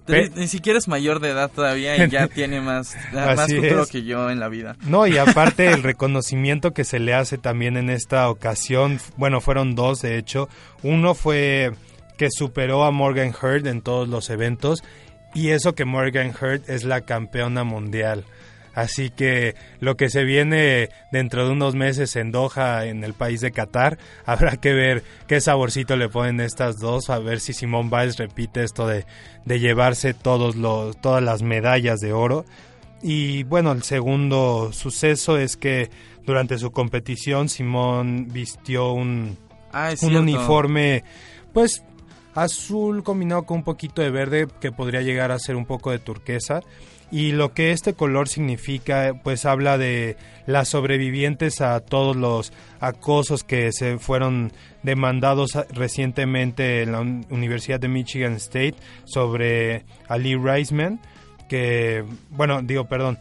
ni 0.08 0.48
siquiera 0.48 0.80
es 0.80 0.88
mayor 0.88 1.20
de 1.20 1.30
edad 1.30 1.52
todavía 1.52 2.06
y 2.06 2.10
ya 2.10 2.28
tiene 2.34 2.62
más, 2.62 2.96
más 3.14 3.52
futuro 3.52 3.86
que 3.86 4.04
yo 4.04 4.30
en 4.30 4.40
la 4.40 4.48
vida. 4.48 4.78
No, 4.84 5.08
y 5.08 5.18
aparte 5.18 5.68
el 5.68 5.84
reconocimiento 5.84 6.72
que 6.72 6.86
se 6.86 7.00
le 7.00 7.14
hace 7.14 7.38
también 7.38 7.76
en 7.76 7.90
esta 7.90 8.30
ocasión, 8.30 9.00
bueno, 9.18 9.42
fueron 9.42 9.76
dos 9.76 10.02
de 10.02 10.18
hecho. 10.18 10.48
Uno 10.84 11.16
fue 11.16 11.74
que 12.18 12.30
superó 12.32 12.84
a 12.84 12.92
Morgan 12.92 13.34
Hurd 13.40 13.68
en 13.68 13.82
todos 13.82 14.08
los 14.08 14.30
eventos 14.30 14.84
y 15.34 15.50
eso 15.50 15.74
que 15.74 15.86
Morgan 15.86 16.30
Hurd 16.30 16.70
es 16.70 16.84
la 16.84 17.02
campeona 17.02 17.64
mundial. 17.64 18.26
Así 18.76 19.12
que 19.12 19.56
lo 19.80 19.96
que 19.98 20.10
se 20.10 20.24
viene 20.24 20.90
dentro 21.12 21.46
de 21.46 21.52
unos 21.52 21.76
meses 21.76 22.16
en 22.16 22.32
Doha, 22.32 22.86
en 22.86 23.04
el 23.04 23.14
país 23.14 23.42
de 23.42 23.52
Qatar, 23.52 24.00
habrá 24.26 24.58
que 24.58 24.74
ver 24.74 25.04
qué 25.28 25.42
saborcito 25.42 25.96
le 25.96 26.10
ponen 26.10 26.40
estas 26.40 26.80
dos, 26.80 27.10
a 27.10 27.20
ver 27.20 27.40
si 27.40 27.54
Simón 27.54 27.90
Biles 27.90 28.18
repite 28.18 28.64
esto 28.64 28.88
de, 28.88 29.06
de 29.46 29.60
llevarse 29.60 30.14
todos 30.14 30.56
los, 30.56 31.00
todas 31.00 31.24
las 31.24 31.44
medallas 31.44 32.00
de 32.00 32.14
oro. 32.14 32.46
Y 33.02 33.44
bueno, 33.44 33.74
el 33.74 33.84
segundo 33.84 34.72
suceso 34.72 35.38
es 35.38 35.58
que 35.58 35.90
durante 36.26 36.58
su 36.58 36.72
competición 36.72 37.50
Simón 37.50 38.28
vistió 38.32 38.94
un, 38.94 39.38
ah, 39.74 39.94
un 40.02 40.16
uniforme 40.16 41.04
pues 41.54 41.84
azul 42.36 43.04
combinado 43.04 43.44
con 43.44 43.58
un 43.58 43.64
poquito 43.64 44.02
de 44.02 44.12
verde 44.12 44.48
que 44.60 44.72
podría 44.72 45.02
llegar 45.02 45.32
a 45.32 45.40
ser 45.40 45.56
un 45.56 45.66
poco 45.66 45.92
de 45.92 46.00
turquesa. 46.00 46.62
Y 47.12 47.32
lo 47.32 47.54
que 47.54 47.72
este 47.72 47.94
color 47.94 48.28
significa, 48.28 49.14
pues 49.24 49.46
habla 49.46 49.78
de 49.78 50.18
las 50.48 50.70
sobrevivientes 50.70 51.62
a 51.62 51.80
todos 51.80 52.16
los 52.16 52.52
acosos 52.80 53.44
que 53.44 53.72
se 53.72 54.00
fueron 54.00 54.52
demandados 54.82 55.52
recientemente 55.70 56.82
en 56.82 56.92
la 56.92 57.02
Universidad 57.02 57.80
de 57.80 57.88
Michigan 57.88 58.34
State 58.34 58.76
sobre 59.06 59.86
Ali 60.08 60.36
Reisman, 60.36 61.00
que, 61.48 62.04
bueno, 62.32 62.64
digo, 62.64 62.86
perdón, 62.86 63.20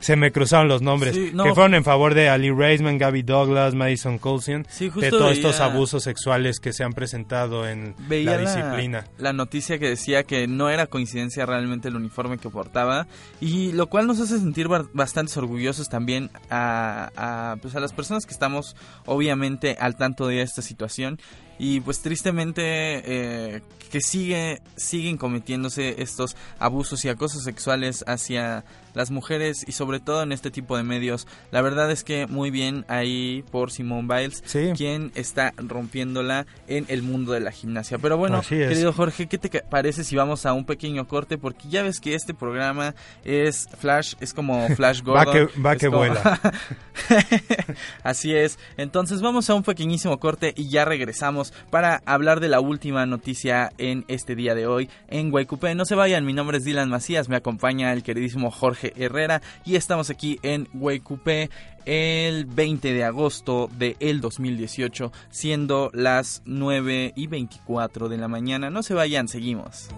se, 0.00 0.16
me 0.16 0.32
cruzaron 0.32 0.68
los 0.68 0.82
nombres, 0.82 1.16
que 1.16 1.54
fueron 1.54 1.74
en 1.74 1.84
favor 1.84 2.14
de 2.14 2.28
Ali 2.28 2.50
Raisman, 2.50 2.98
Gabby 2.98 3.22
Douglas, 3.22 3.74
Madison 3.74 4.18
Coulson, 4.18 4.66
de 4.78 5.10
todos 5.10 5.32
estos 5.32 5.60
abusos 5.60 6.02
sexuales 6.04 6.60
que 6.60 6.72
se 6.72 6.84
han 6.84 6.92
presentado 6.92 7.68
en 7.68 7.94
la 8.08 8.38
disciplina. 8.38 9.06
La, 9.18 9.32
noticia 9.32 9.78
que 9.78 9.88
decía 9.88 10.24
que 10.24 10.46
no 10.46 10.68
era 10.68 10.86
coincidencia 10.86 11.46
realmente 11.46 11.88
el 11.88 11.96
uniforme 11.96 12.38
que 12.38 12.48
portaba, 12.50 13.06
y 13.40 13.72
lo 13.72 13.88
cual 13.88 14.06
nos 14.06 14.20
hace 14.20 14.38
sentir 14.38 14.68
bastante 14.92 15.38
orgullosos 15.38 15.88
también 15.88 16.30
a, 16.50 17.10
a, 17.16 17.56
pues 17.60 17.74
a 17.74 17.80
las 17.80 17.92
personas 17.92 18.26
que 18.26 18.32
estamos 18.32 18.76
obviamente 19.06 19.76
al 19.80 19.96
tanto 19.96 20.26
de 20.26 20.42
esta 20.42 20.62
situación 20.62 21.18
y 21.58 21.80
pues 21.80 22.00
tristemente 22.00 22.62
eh, 22.64 23.62
que 23.90 24.00
sigue 24.00 24.60
siguen 24.76 25.16
cometiéndose 25.16 26.02
estos 26.02 26.36
abusos 26.58 27.04
y 27.04 27.08
acosos 27.08 27.44
sexuales 27.44 28.04
hacia 28.08 28.64
las 28.94 29.10
mujeres 29.10 29.64
y 29.66 29.72
sobre 29.72 30.00
todo 30.00 30.22
en 30.22 30.32
este 30.32 30.50
tipo 30.50 30.76
de 30.76 30.82
medios. 30.82 31.26
La 31.50 31.62
verdad 31.62 31.90
es 31.90 32.04
que 32.04 32.26
muy 32.26 32.50
bien 32.50 32.84
ahí 32.88 33.44
por 33.50 33.70
Simone 33.70 34.08
Biles, 34.08 34.42
quien 34.76 35.12
está 35.14 35.52
rompiéndola 35.56 36.46
en 36.68 36.86
el 36.88 37.02
mundo 37.02 37.32
de 37.32 37.40
la 37.40 37.52
gimnasia. 37.52 37.98
Pero 37.98 38.16
bueno, 38.16 38.42
querido 38.48 38.92
Jorge, 38.92 39.26
¿qué 39.26 39.38
te 39.38 39.62
parece 39.62 40.04
si 40.04 40.16
vamos 40.16 40.46
a 40.46 40.52
un 40.52 40.64
pequeño 40.64 41.06
corte? 41.06 41.38
Porque 41.38 41.68
ya 41.68 41.82
ves 41.82 42.00
que 42.00 42.14
este 42.14 42.34
programa 42.34 42.94
es 43.24 43.68
Flash, 43.78 44.14
es 44.20 44.34
como 44.34 44.68
Flash 44.70 45.02
Gordon. 45.04 45.48
va 45.64 45.76
que, 45.76 45.88
vuela. 45.88 46.40
Así 48.02 48.34
es. 48.34 48.58
Entonces 48.76 49.20
vamos 49.20 49.48
a 49.50 49.54
un 49.54 49.62
pequeñísimo 49.62 50.18
corte 50.18 50.52
y 50.56 50.68
ya 50.68 50.84
regresamos 50.84 51.52
para 51.70 52.02
hablar 52.06 52.40
de 52.40 52.48
la 52.48 52.60
última 52.60 53.06
noticia 53.06 53.72
en 53.78 54.04
este 54.08 54.34
día 54.34 54.54
de 54.54 54.66
hoy 54.66 54.88
en 55.08 55.30
Guaycupé. 55.30 55.74
No 55.74 55.84
se 55.84 55.94
vayan, 55.94 56.24
mi 56.24 56.32
nombre 56.32 56.58
es 56.58 56.64
Dylan 56.64 56.88
Macías, 56.88 57.28
me 57.28 57.36
acompaña 57.36 57.92
el 57.92 58.02
queridísimo 58.02 58.50
Jorge 58.50 58.81
Herrera 58.84 59.42
y 59.64 59.76
estamos 59.76 60.10
aquí 60.10 60.38
en 60.42 60.68
Huecupé 60.74 61.50
el 61.84 62.46
20 62.46 62.92
de 62.92 63.04
agosto 63.04 63.68
del 63.76 63.96
el 64.00 64.20
2018 64.20 65.12
siendo 65.30 65.90
las 65.92 66.42
9 66.44 67.12
y 67.16 67.26
24 67.26 68.08
de 68.08 68.16
la 68.16 68.28
mañana. 68.28 68.70
No 68.70 68.82
se 68.82 68.94
vayan, 68.94 69.28
seguimos. 69.28 69.88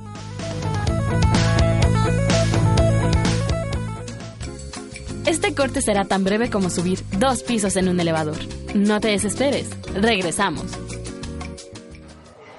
Este 5.27 5.55
corte 5.55 5.81
será 5.81 6.05
tan 6.05 6.23
breve 6.23 6.51
como 6.51 6.68
subir 6.68 7.01
dos 7.18 7.42
pisos 7.42 7.77
en 7.77 7.88
un 7.88 7.99
elevador. 7.99 8.37
No 8.75 9.01
te 9.01 9.09
desesperes, 9.09 9.70
regresamos. 9.94 10.66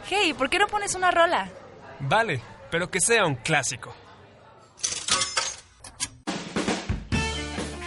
Hey, 0.08 0.34
¿por 0.36 0.50
qué 0.50 0.58
no 0.58 0.68
pones 0.68 0.96
una 0.96 1.12
rola? 1.12 1.50
Vale, 2.00 2.42
pero 2.72 2.90
que 2.90 3.00
sea 3.00 3.26
un 3.26 3.36
clásico. 3.36 3.94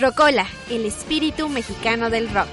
Rocola, 0.00 0.46
el 0.70 0.84
espíritu 0.84 1.48
mexicano 1.48 2.08
del 2.08 2.32
rock. 2.32 2.46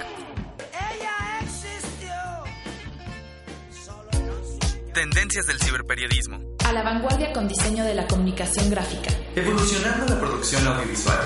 Tendencias 4.96 5.46
del 5.46 5.60
ciberperiodismo. 5.60 6.40
A 6.66 6.74
la 6.74 6.82
vanguardia 6.82 7.32
con 7.34 7.48
diseño 7.48 7.84
de 7.84 7.94
la 7.94 8.08
comunicación 8.08 8.72
gráfica. 8.72 9.12
Evolucionando 9.36 10.08
la 10.08 10.20
producción 10.20 10.66
audiovisual. 10.66 11.20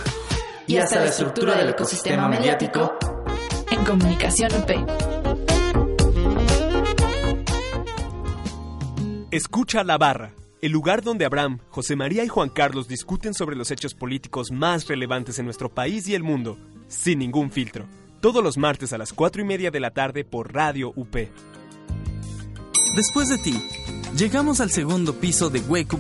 Y 0.67 0.75
hasta 0.75 0.99
la 0.99 1.05
estructura 1.05 1.55
del 1.55 1.69
ecosistema 1.69 2.27
mediático 2.27 2.97
en 3.71 3.85
Comunicación 3.85 4.51
UP. 4.55 4.71
Escucha 9.31 9.85
la 9.85 9.97
barra, 9.97 10.33
el 10.61 10.71
lugar 10.71 11.03
donde 11.03 11.25
Abraham, 11.25 11.59
José 11.69 11.95
María 11.95 12.23
y 12.23 12.27
Juan 12.27 12.49
Carlos 12.49 12.87
discuten 12.87 13.33
sobre 13.33 13.55
los 13.55 13.71
hechos 13.71 13.93
políticos 13.93 14.51
más 14.51 14.87
relevantes 14.87 15.39
en 15.39 15.45
nuestro 15.45 15.69
país 15.69 16.07
y 16.07 16.15
el 16.15 16.23
mundo, 16.23 16.57
sin 16.87 17.19
ningún 17.19 17.51
filtro. 17.51 17.85
Todos 18.21 18.43
los 18.43 18.57
martes 18.57 18.91
a 18.91 18.97
las 18.97 19.13
4 19.13 19.41
y 19.41 19.45
media 19.45 19.71
de 19.71 19.79
la 19.79 19.91
tarde 19.91 20.25
por 20.25 20.53
Radio 20.53 20.91
UP. 20.95 21.15
Después 22.95 23.29
de 23.29 23.37
ti, 23.37 23.61
llegamos 24.17 24.59
al 24.59 24.71
segundo 24.71 25.13
piso 25.13 25.49
de 25.49 25.61
Wake 25.61 25.95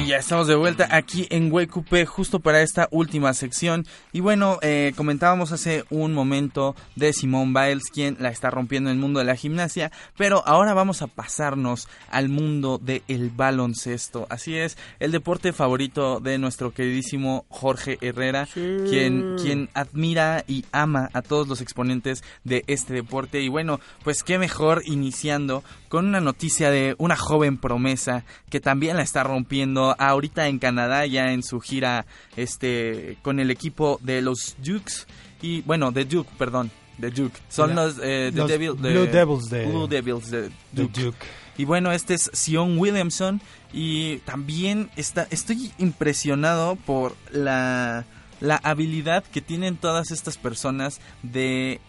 Y 0.00 0.06
ya 0.06 0.16
estamos 0.16 0.46
de 0.46 0.54
vuelta 0.54 0.88
aquí 0.90 1.26
en 1.28 1.50
WQP 1.52 2.06
justo 2.06 2.40
para 2.40 2.62
esta 2.62 2.88
última 2.90 3.34
sección. 3.34 3.86
Y 4.12 4.20
bueno, 4.20 4.58
eh, 4.62 4.94
comentábamos 4.96 5.52
hace 5.52 5.84
un 5.90 6.14
momento 6.14 6.74
de 6.96 7.12
Simone 7.12 7.52
Biles, 7.52 7.90
quien 7.92 8.16
la 8.18 8.30
está 8.30 8.48
rompiendo 8.48 8.88
en 8.88 8.96
el 8.96 9.00
mundo 9.00 9.18
de 9.18 9.26
la 9.26 9.36
gimnasia. 9.36 9.92
Pero 10.16 10.42
ahora 10.46 10.72
vamos 10.72 11.02
a 11.02 11.06
pasarnos 11.06 11.86
al 12.10 12.30
mundo 12.30 12.80
del 12.82 13.30
baloncesto. 13.36 14.26
Así 14.30 14.56
es, 14.56 14.78
el 15.00 15.12
deporte 15.12 15.52
favorito 15.52 16.18
de 16.18 16.38
nuestro 16.38 16.72
queridísimo 16.72 17.44
Jorge 17.50 17.98
Herrera, 18.00 18.48
quien, 18.54 19.36
quien 19.36 19.68
admira 19.74 20.44
y 20.48 20.64
ama 20.72 21.10
a 21.12 21.20
todos 21.20 21.46
los 21.46 21.60
exponentes 21.60 22.24
de 22.42 22.64
este 22.68 22.94
deporte. 22.94 23.42
Y 23.42 23.48
bueno, 23.48 23.80
pues 24.02 24.22
qué 24.22 24.38
mejor 24.38 24.82
iniciando 24.86 25.62
con 25.90 26.06
una 26.06 26.20
noticia 26.20 26.70
de 26.70 26.94
una 26.96 27.16
joven 27.16 27.58
promesa 27.58 28.24
que 28.48 28.60
también 28.60 28.96
la 28.96 29.02
está 29.02 29.24
rompiendo 29.24 29.89
ahorita 29.98 30.48
en 30.48 30.58
Canadá 30.58 31.06
ya 31.06 31.32
en 31.32 31.42
su 31.42 31.60
gira 31.60 32.06
este 32.36 33.16
con 33.22 33.40
el 33.40 33.50
equipo 33.50 33.98
de 34.02 34.22
los 34.22 34.56
Dukes 34.58 35.06
y 35.42 35.62
bueno 35.62 35.90
de 35.92 36.04
Duke 36.04 36.30
perdón 36.38 36.70
de 36.98 37.10
Duke 37.10 37.38
son 37.48 37.74
La- 37.74 37.86
los, 37.86 37.98
eh, 38.02 38.30
de 38.30 38.32
los 38.32 38.50
Devil- 38.50 38.76
de- 38.80 38.92
Blue 38.92 39.06
Devils 39.06 39.48
de- 39.50 39.66
Blue 39.66 39.86
Devils 39.86 40.30
de 40.30 40.42
de 40.42 40.50
Duke. 40.72 41.00
Duke. 41.02 41.18
y 41.56 41.64
bueno 41.64 41.92
este 41.92 42.14
es 42.14 42.30
Sion 42.34 42.78
Williamson 42.78 43.40
y 43.72 44.18
también 44.18 44.90
está 44.96 45.26
estoy 45.30 45.72
impresionado 45.78 46.76
por 46.76 47.16
la 47.32 48.04
la 48.40 48.56
habilidad 48.56 49.22
que 49.24 49.40
tienen 49.42 49.76
todas 49.76 50.10
estas 50.10 50.36
personas 50.38 51.00
de 51.22 51.80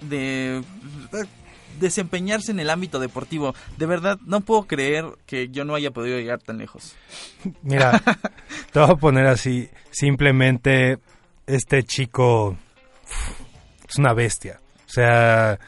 de 0.00 0.62
desempeñarse 1.80 2.50
en 2.50 2.60
el 2.60 2.70
ámbito 2.70 2.98
deportivo. 2.98 3.54
De 3.76 3.86
verdad, 3.86 4.18
no 4.26 4.40
puedo 4.40 4.66
creer 4.66 5.04
que 5.26 5.48
yo 5.48 5.64
no 5.64 5.74
haya 5.74 5.90
podido 5.90 6.18
llegar 6.18 6.40
tan 6.40 6.58
lejos. 6.58 6.94
Mira, 7.62 8.02
te 8.72 8.80
voy 8.80 8.90
a 8.90 8.96
poner 8.96 9.26
así, 9.26 9.68
simplemente 9.90 10.98
este 11.46 11.82
chico 11.82 12.56
es 13.88 13.98
una 13.98 14.12
bestia. 14.12 14.60
O 14.86 14.90
sea, 14.90 15.58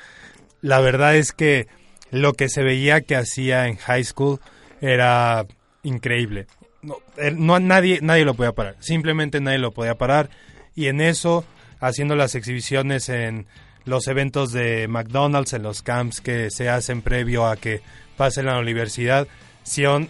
la 0.60 0.80
verdad 0.80 1.16
es 1.16 1.32
que 1.32 1.68
lo 2.10 2.32
que 2.34 2.48
se 2.48 2.62
veía 2.62 3.00
que 3.02 3.16
hacía 3.16 3.66
en 3.68 3.76
high 3.76 4.04
school 4.04 4.40
era 4.80 5.46
increíble. 5.82 6.46
No, 6.82 6.96
no 7.36 7.60
nadie 7.60 8.00
nadie 8.00 8.24
lo 8.24 8.34
podía 8.34 8.52
parar, 8.52 8.76
simplemente 8.80 9.40
nadie 9.40 9.58
lo 9.58 9.72
podía 9.72 9.96
parar 9.96 10.30
y 10.74 10.86
en 10.86 11.02
eso 11.02 11.44
haciendo 11.78 12.16
las 12.16 12.34
exhibiciones 12.34 13.10
en 13.10 13.46
los 13.84 14.06
eventos 14.08 14.52
de 14.52 14.88
McDonald's, 14.88 15.52
en 15.52 15.62
los 15.62 15.82
camps 15.82 16.20
que 16.20 16.50
se 16.50 16.68
hacen 16.68 17.02
previo 17.02 17.46
a 17.46 17.56
que 17.56 17.82
pase 18.16 18.42
la 18.42 18.58
universidad, 18.58 19.26
Sion 19.62 20.08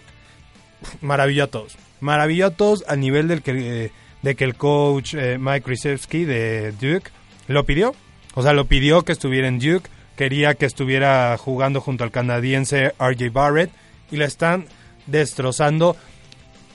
maravilló 1.01 1.45
a 1.45 1.47
todos. 1.47 1.77
Maravilló 1.99 2.47
a 2.47 2.51
todos 2.51 2.83
al 2.87 2.99
nivel 2.99 3.27
del 3.27 3.41
que, 3.41 3.85
eh, 3.85 3.91
de 4.21 4.35
que 4.35 4.43
el 4.43 4.55
coach 4.55 5.13
eh, 5.13 5.37
Mike 5.39 5.61
Krzyzewski 5.61 6.25
de 6.25 6.71
Duke 6.73 7.11
lo 7.47 7.65
pidió. 7.65 7.95
O 8.33 8.43
sea, 8.43 8.53
lo 8.53 8.65
pidió 8.65 9.03
que 9.03 9.11
estuviera 9.11 9.47
en 9.47 9.59
Duke. 9.59 9.89
Quería 10.15 10.55
que 10.55 10.65
estuviera 10.65 11.37
jugando 11.37 11.81
junto 11.81 12.03
al 12.03 12.11
canadiense 12.11 12.93
RJ 12.99 13.31
Barrett. 13.31 13.71
Y 14.11 14.17
la 14.17 14.25
están 14.25 14.65
destrozando. 15.07 15.95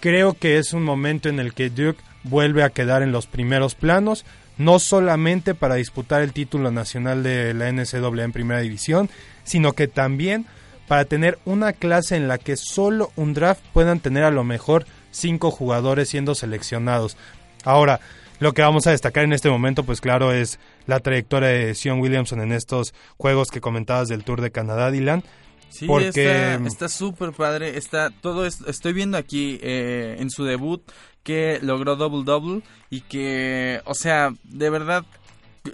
Creo 0.01 0.35
que 0.35 0.59
es 0.59 0.73
un 0.73 0.85
momento 0.85 1.29
en 1.29 1.39
el 1.39 1.55
que 1.55 1.71
Duke 1.71 2.03
vuelve 2.23 2.63
a 2.63 2.71
quedar 2.71 3.03
en 3.03 3.13
los 3.13 3.27
primeros 3.27 3.75
planos. 3.75 4.25
No 4.59 4.79
solamente 4.79 5.55
para 5.55 5.75
disputar 5.75 6.23
el 6.23 6.33
título 6.33 6.71
nacional 6.71 7.23
de 7.23 7.53
la 7.55 7.71
NCAA 7.71 8.25
en 8.25 8.33
primera 8.33 8.61
división, 8.61 9.11
sino 9.45 9.73
que 9.73 9.89
también 9.89 10.47
para 10.89 11.05
tener 11.05 11.39
una 11.45 11.73
clase 11.73 12.17
en 12.17 12.29
la 12.29 12.39
que 12.39 12.57
solo 12.57 13.13
un 13.17 13.35
draft 13.35 13.63
puedan 13.73 14.01
tener 14.01 14.25
a 14.25 14.31
lo 14.31 14.45
mejor 14.45 14.87
cinco 15.11 15.51
jugadores 15.51 16.09
siendo 16.09 16.35
seleccionados. 16.35 17.17
Ahora, 17.65 18.01
lo 18.39 18.53
que 18.53 18.63
vamos 18.63 18.87
a 18.87 18.91
destacar 18.91 19.25
en 19.25 19.33
este 19.33 19.49
momento, 19.49 19.85
pues 19.85 20.01
claro, 20.01 20.33
es 20.33 20.59
la 20.87 21.01
trayectoria 21.01 21.49
de 21.49 21.75
Sion 21.75 22.01
Williamson 22.01 22.41
en 22.41 22.53
estos 22.53 22.95
juegos 23.17 23.49
que 23.49 23.61
comentabas 23.61 24.09
del 24.09 24.25
Tour 24.25 24.41
de 24.43 24.53
Canadá, 24.53 24.91
Dylan. 24.91 25.25
Sí, 25.71 25.87
Porque- 25.87 26.59
está- 26.67 26.89
súper 26.89 27.33
padre. 27.33 27.77
Está 27.77 28.11
todo 28.11 28.47
es- 28.47 28.61
estoy 28.67 28.93
viendo 28.93 29.19
aquí 29.19 29.59
eh, 29.63 30.17
en 30.19 30.31
su 30.31 30.45
debut 30.45 30.83
que 31.23 31.59
logró 31.63 31.97
double 31.97 32.25
double 32.25 32.63
y 32.89 33.01
que, 33.03 33.81
o 33.85 33.95
sea, 33.95 34.31
de 34.45 34.71
verdad 34.71 35.05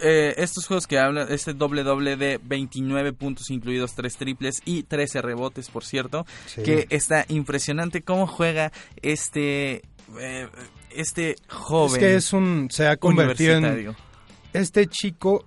eh, 0.00 0.34
estos 0.38 0.66
juegos 0.66 0.86
que 0.86 0.98
hablan, 0.98 1.30
este 1.30 1.52
doble 1.52 1.82
doble 1.82 2.16
de 2.16 2.40
29 2.42 3.12
puntos 3.12 3.50
incluidos 3.50 3.94
3 3.94 4.16
triples 4.16 4.62
y 4.64 4.84
13 4.84 5.20
rebotes, 5.20 5.68
por 5.68 5.84
cierto, 5.84 6.24
Sí. 6.46 6.62
que 6.62 6.86
está 6.88 7.26
impresionante 7.28 8.00
cómo 8.02 8.26
juega 8.26 8.72
este 9.02 9.82
eh, 10.18 10.48
este 10.90 11.36
joven 11.48 11.92
Es 11.92 11.98
que 11.98 12.14
es 12.16 12.32
un 12.32 12.68
se 12.70 12.86
ha 12.88 12.96
convertido 12.96 13.56
en 13.58 13.94
este 14.54 14.86
chico 14.86 15.44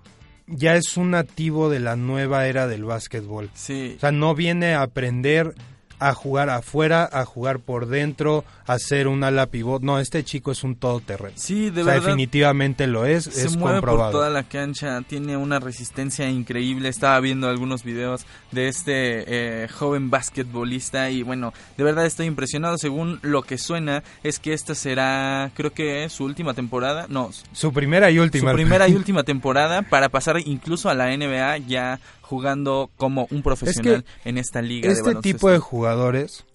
ya 0.48 0.76
es 0.76 0.98
un 0.98 1.12
nativo 1.12 1.70
de 1.70 1.80
la 1.80 1.96
nueva 1.96 2.48
era 2.48 2.68
del 2.68 2.86
básquetbol. 2.86 3.50
Sí. 3.54 3.94
O 3.98 4.00
sea, 4.00 4.12
no 4.12 4.36
viene 4.36 4.74
a 4.74 4.84
aprender 4.84 5.56
a 6.00 6.14
jugar 6.14 6.50
afuera, 6.50 7.08
a 7.12 7.26
jugar 7.26 7.60
por 7.60 7.88
dentro, 7.88 8.44
a 8.68 8.78
ser 8.80 9.08
un 9.08 9.24
ala 9.24 9.46
pivot. 9.48 9.82
No, 9.82 10.00
este 10.00 10.24
chico 10.24 10.52
es 10.52 10.64
un 10.64 10.76
todoterreno. 10.76 11.34
Sí, 11.36 11.70
de 11.70 11.82
o 11.82 11.86
sea, 11.86 11.94
verdad. 11.96 12.08
definitivamente 12.08 12.88
lo 12.88 13.06
es, 13.06 13.26
se 13.26 13.46
es 13.48 13.56
mueve 13.58 13.80
por 13.80 13.90
comprobado. 13.90 14.12
toda 14.12 14.30
la 14.30 14.44
cancha, 14.44 15.02
tiene 15.08 15.38
una 15.38 15.60
resistencia 15.60 16.30
increíble. 16.30 16.90
Estaba 16.90 17.20
viendo 17.20 17.48
algunos 17.50 17.84
videos 17.84 18.26
de 18.52 18.68
este 18.68 19.64
eh, 19.64 19.68
joven 19.70 20.10
basquetbolista 20.10 21.10
y 21.10 21.24
bueno, 21.24 21.54
de 21.78 21.84
verdad 21.84 22.06
estoy 22.06 22.26
impresionado. 22.28 22.78
Según 22.78 23.20
lo 23.22 23.42
que 23.44 23.58
suena, 23.58 24.04
es 24.24 24.40
que 24.40 24.54
esta 24.54 24.76
será, 24.76 25.52
creo 25.56 25.72
que 25.74 26.10
su 26.10 26.24
última 26.26 26.54
temporada. 26.54 27.06
No, 27.10 27.30
Su 27.54 27.72
primera 27.74 28.12
y 28.12 28.20
última. 28.20 28.52
su 28.52 28.56
primera 28.56 28.88
y 28.88 28.94
última 28.96 29.24
temporada 29.24 29.82
para 29.84 30.10
pasar 30.10 30.38
incluso 30.46 30.90
a 30.90 30.94
la 30.94 31.16
NBA 31.16 31.58
ya 31.68 32.00
jugando 32.26 32.90
como 32.98 33.28
un 33.30 33.44
profesional 33.44 34.04
en 34.24 34.38
esta 34.38 34.62
liga 34.62 34.92
Este 34.92 35.16
tipo 35.16 35.50
de 35.50 35.60
jugadores 35.60 36.46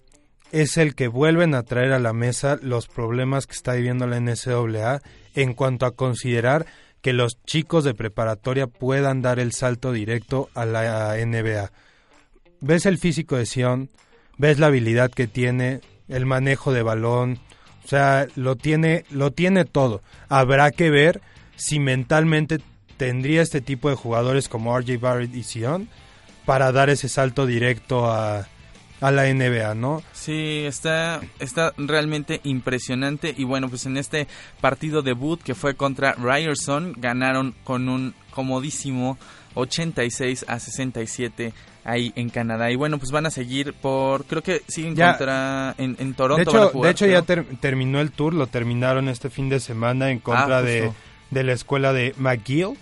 es 0.51 0.75
el 0.77 0.95
que 0.95 1.07
vuelven 1.07 1.55
a 1.55 1.63
traer 1.63 1.93
a 1.93 1.99
la 1.99 2.11
mesa 2.11 2.59
los 2.61 2.87
problemas 2.87 3.47
que 3.47 3.53
está 3.53 3.73
viviendo 3.73 4.05
la 4.05 4.19
NCAA 4.19 5.01
en 5.33 5.53
cuanto 5.53 5.85
a 5.85 5.91
considerar 5.91 6.65
que 7.01 7.13
los 7.13 7.41
chicos 7.45 7.83
de 7.85 7.93
preparatoria 7.93 8.67
puedan 8.67 9.21
dar 9.21 9.39
el 9.39 9.53
salto 9.53 9.93
directo 9.93 10.49
a 10.53 10.65
la 10.65 11.15
NBA. 11.15 11.71
Ves 12.59 12.85
el 12.85 12.97
físico 12.97 13.37
de 13.37 13.45
Sion, 13.45 13.89
ves 14.37 14.59
la 14.59 14.67
habilidad 14.67 15.09
que 15.09 15.27
tiene, 15.27 15.79
el 16.09 16.25
manejo 16.25 16.73
de 16.73 16.83
balón, 16.83 17.39
o 17.85 17.87
sea, 17.87 18.27
lo 18.35 18.55
tiene, 18.55 19.05
lo 19.09 19.31
tiene 19.31 19.65
todo. 19.65 20.01
Habrá 20.27 20.71
que 20.71 20.89
ver 20.91 21.21
si 21.55 21.79
mentalmente 21.79 22.59
tendría 23.01 23.41
este 23.41 23.61
tipo 23.61 23.89
de 23.89 23.95
jugadores 23.95 24.47
como 24.47 24.77
RJ 24.77 24.99
Barrett 24.99 25.33
y 25.33 25.41
Sion 25.41 25.89
para 26.45 26.71
dar 26.71 26.91
ese 26.91 27.09
salto 27.09 27.47
directo 27.47 28.05
a, 28.11 28.47
a 29.01 29.09
la 29.11 29.23
NBA, 29.33 29.73
¿no? 29.73 30.03
Sí, 30.13 30.61
está, 30.67 31.19
está 31.39 31.73
realmente 31.79 32.41
impresionante. 32.43 33.33
Y 33.35 33.43
bueno, 33.43 33.69
pues 33.69 33.87
en 33.87 33.97
este 33.97 34.27
partido 34.59 35.01
debut 35.01 35.41
que 35.41 35.55
fue 35.55 35.73
contra 35.73 36.13
Ryerson, 36.13 36.93
ganaron 36.95 37.55
con 37.63 37.89
un 37.89 38.13
comodísimo 38.29 39.17
86 39.55 40.45
a 40.47 40.59
67 40.59 41.53
ahí 41.83 42.13
en 42.15 42.29
Canadá. 42.29 42.69
Y 42.69 42.75
bueno, 42.75 42.99
pues 42.99 43.09
van 43.09 43.25
a 43.25 43.31
seguir 43.31 43.73
por, 43.73 44.25
creo 44.25 44.43
que 44.43 44.61
siguen 44.67 44.95
Ya. 44.95 45.17
contra, 45.17 45.73
en, 45.79 45.95
en 45.99 46.13
Toronto. 46.13 46.51
De 46.51 46.55
van 46.55 46.55
a 46.55 46.65
hecho, 46.65 46.71
jugar, 46.73 46.85
de 46.87 46.91
hecho 46.91 47.07
ya 47.07 47.21
ter- 47.23 47.45
terminó 47.59 47.99
el 47.99 48.11
tour, 48.11 48.35
lo 48.35 48.45
terminaron 48.45 49.09
este 49.09 49.31
fin 49.31 49.49
de 49.49 49.59
semana 49.59 50.11
en 50.11 50.19
contra 50.19 50.59
Ah, 50.59 50.61
de, 50.61 50.91
de 51.31 51.43
la 51.43 51.53
escuela 51.53 51.93
de 51.93 52.13
McGill, 52.19 52.77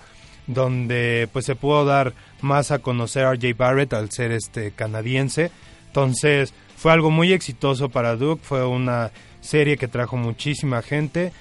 donde 0.50 1.30
pues 1.32 1.46
se 1.46 1.56
pudo 1.56 1.86
dar 1.86 2.14
más 2.42 2.72
a 2.72 2.80
conocer 2.80 3.26
a 3.26 3.34
RJ 3.34 3.56
Barrett 3.56 3.94
al 3.94 4.12
ser 4.12 4.32
este 4.32 4.72
canadiense. 4.72 5.52
Entonces, 5.88 6.54
fue 6.76 6.92
algo 6.92 7.12
muy 7.12 7.34
exitoso 7.34 7.90
para 7.90 8.16
Duke, 8.16 8.44
fue 8.44 8.66
una 8.66 9.12
serie 9.42 9.78
que 9.78 9.88
trajo 9.88 10.18
muchísima 10.18 10.82
gente, 10.82 11.32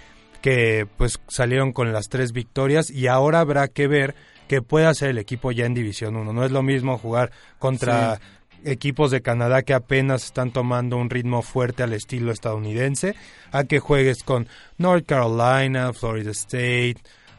que 0.42 0.86
pues 0.96 1.18
salieron 1.26 1.72
con 1.72 1.92
las 1.92 2.08
tres 2.08 2.32
victorias 2.32 2.90
y 2.90 3.06
ahora 3.06 3.40
habrá 3.40 3.68
que 3.68 3.88
ver 3.88 4.14
qué 4.46 4.60
puede 4.62 4.86
hacer 4.86 5.10
el 5.10 5.18
equipo 5.18 5.52
ya 5.52 5.64
en 5.64 5.74
División 5.74 6.14
1. 6.14 6.32
No 6.32 6.44
es 6.44 6.52
lo 6.52 6.62
mismo 6.62 6.98
jugar 6.98 7.30
contra 7.58 8.20
equipos 8.64 9.10
de 9.10 9.22
Canadá 9.22 9.62
que 9.62 9.72
apenas 9.72 10.24
están 10.24 10.50
tomando 10.50 10.98
un 10.98 11.08
ritmo 11.08 11.42
fuerte 11.42 11.82
al 11.82 11.94
estilo 11.94 12.30
estadounidense, 12.30 13.14
a 13.52 13.64
que 13.64 13.78
juegues 13.78 14.22
con 14.22 14.48
North 14.76 15.06
Carolina, 15.06 15.92
Florida 15.94 16.32
State, 16.32 16.96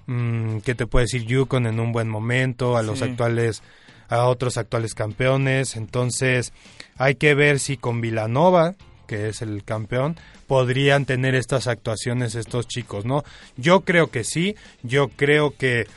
mm, 0.10 0.60
que 0.60 0.76
te 0.76 0.88
puede 0.88 1.06
decir 1.06 1.26
Yukon 1.26 1.68
en 1.68 1.80
un 1.80 1.92
buen 1.92 2.10
momento, 2.10 2.78
a 2.78 2.84
los 2.84 3.02
actuales 3.02 3.62
a 4.10 4.26
otros 4.26 4.58
actuales 4.58 4.96
campeones. 4.96 5.76
Entonces, 5.76 6.52
hay 6.98 7.16
que 7.16 7.36
ver 7.36 7.60
si 7.60 7.78
con 7.78 8.02
Vilanova, 8.02 8.76
que 9.08 9.30
es 9.30 9.42
el 9.42 9.64
campeón, 9.64 10.18
podrían 10.48 11.06
tener 11.06 11.36
estas 11.36 11.68
actuaciones 11.68 12.36
estos 12.36 12.68
chicos, 12.68 13.06
¿no? 13.06 13.24
Yo 13.56 13.82
creo 13.82 14.10
que 14.10 14.24
sí, 14.24 14.56
yo 14.84 15.10
creo 15.10 15.56
que 15.56 15.88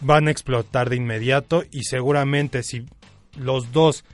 van 0.00 0.28
a 0.28 0.30
explotar 0.30 0.90
de 0.90 0.96
inmediato 0.96 1.62
y 1.70 1.84
seguramente 1.84 2.62
si 2.62 2.86
los 3.36 3.72
dos 3.72 4.04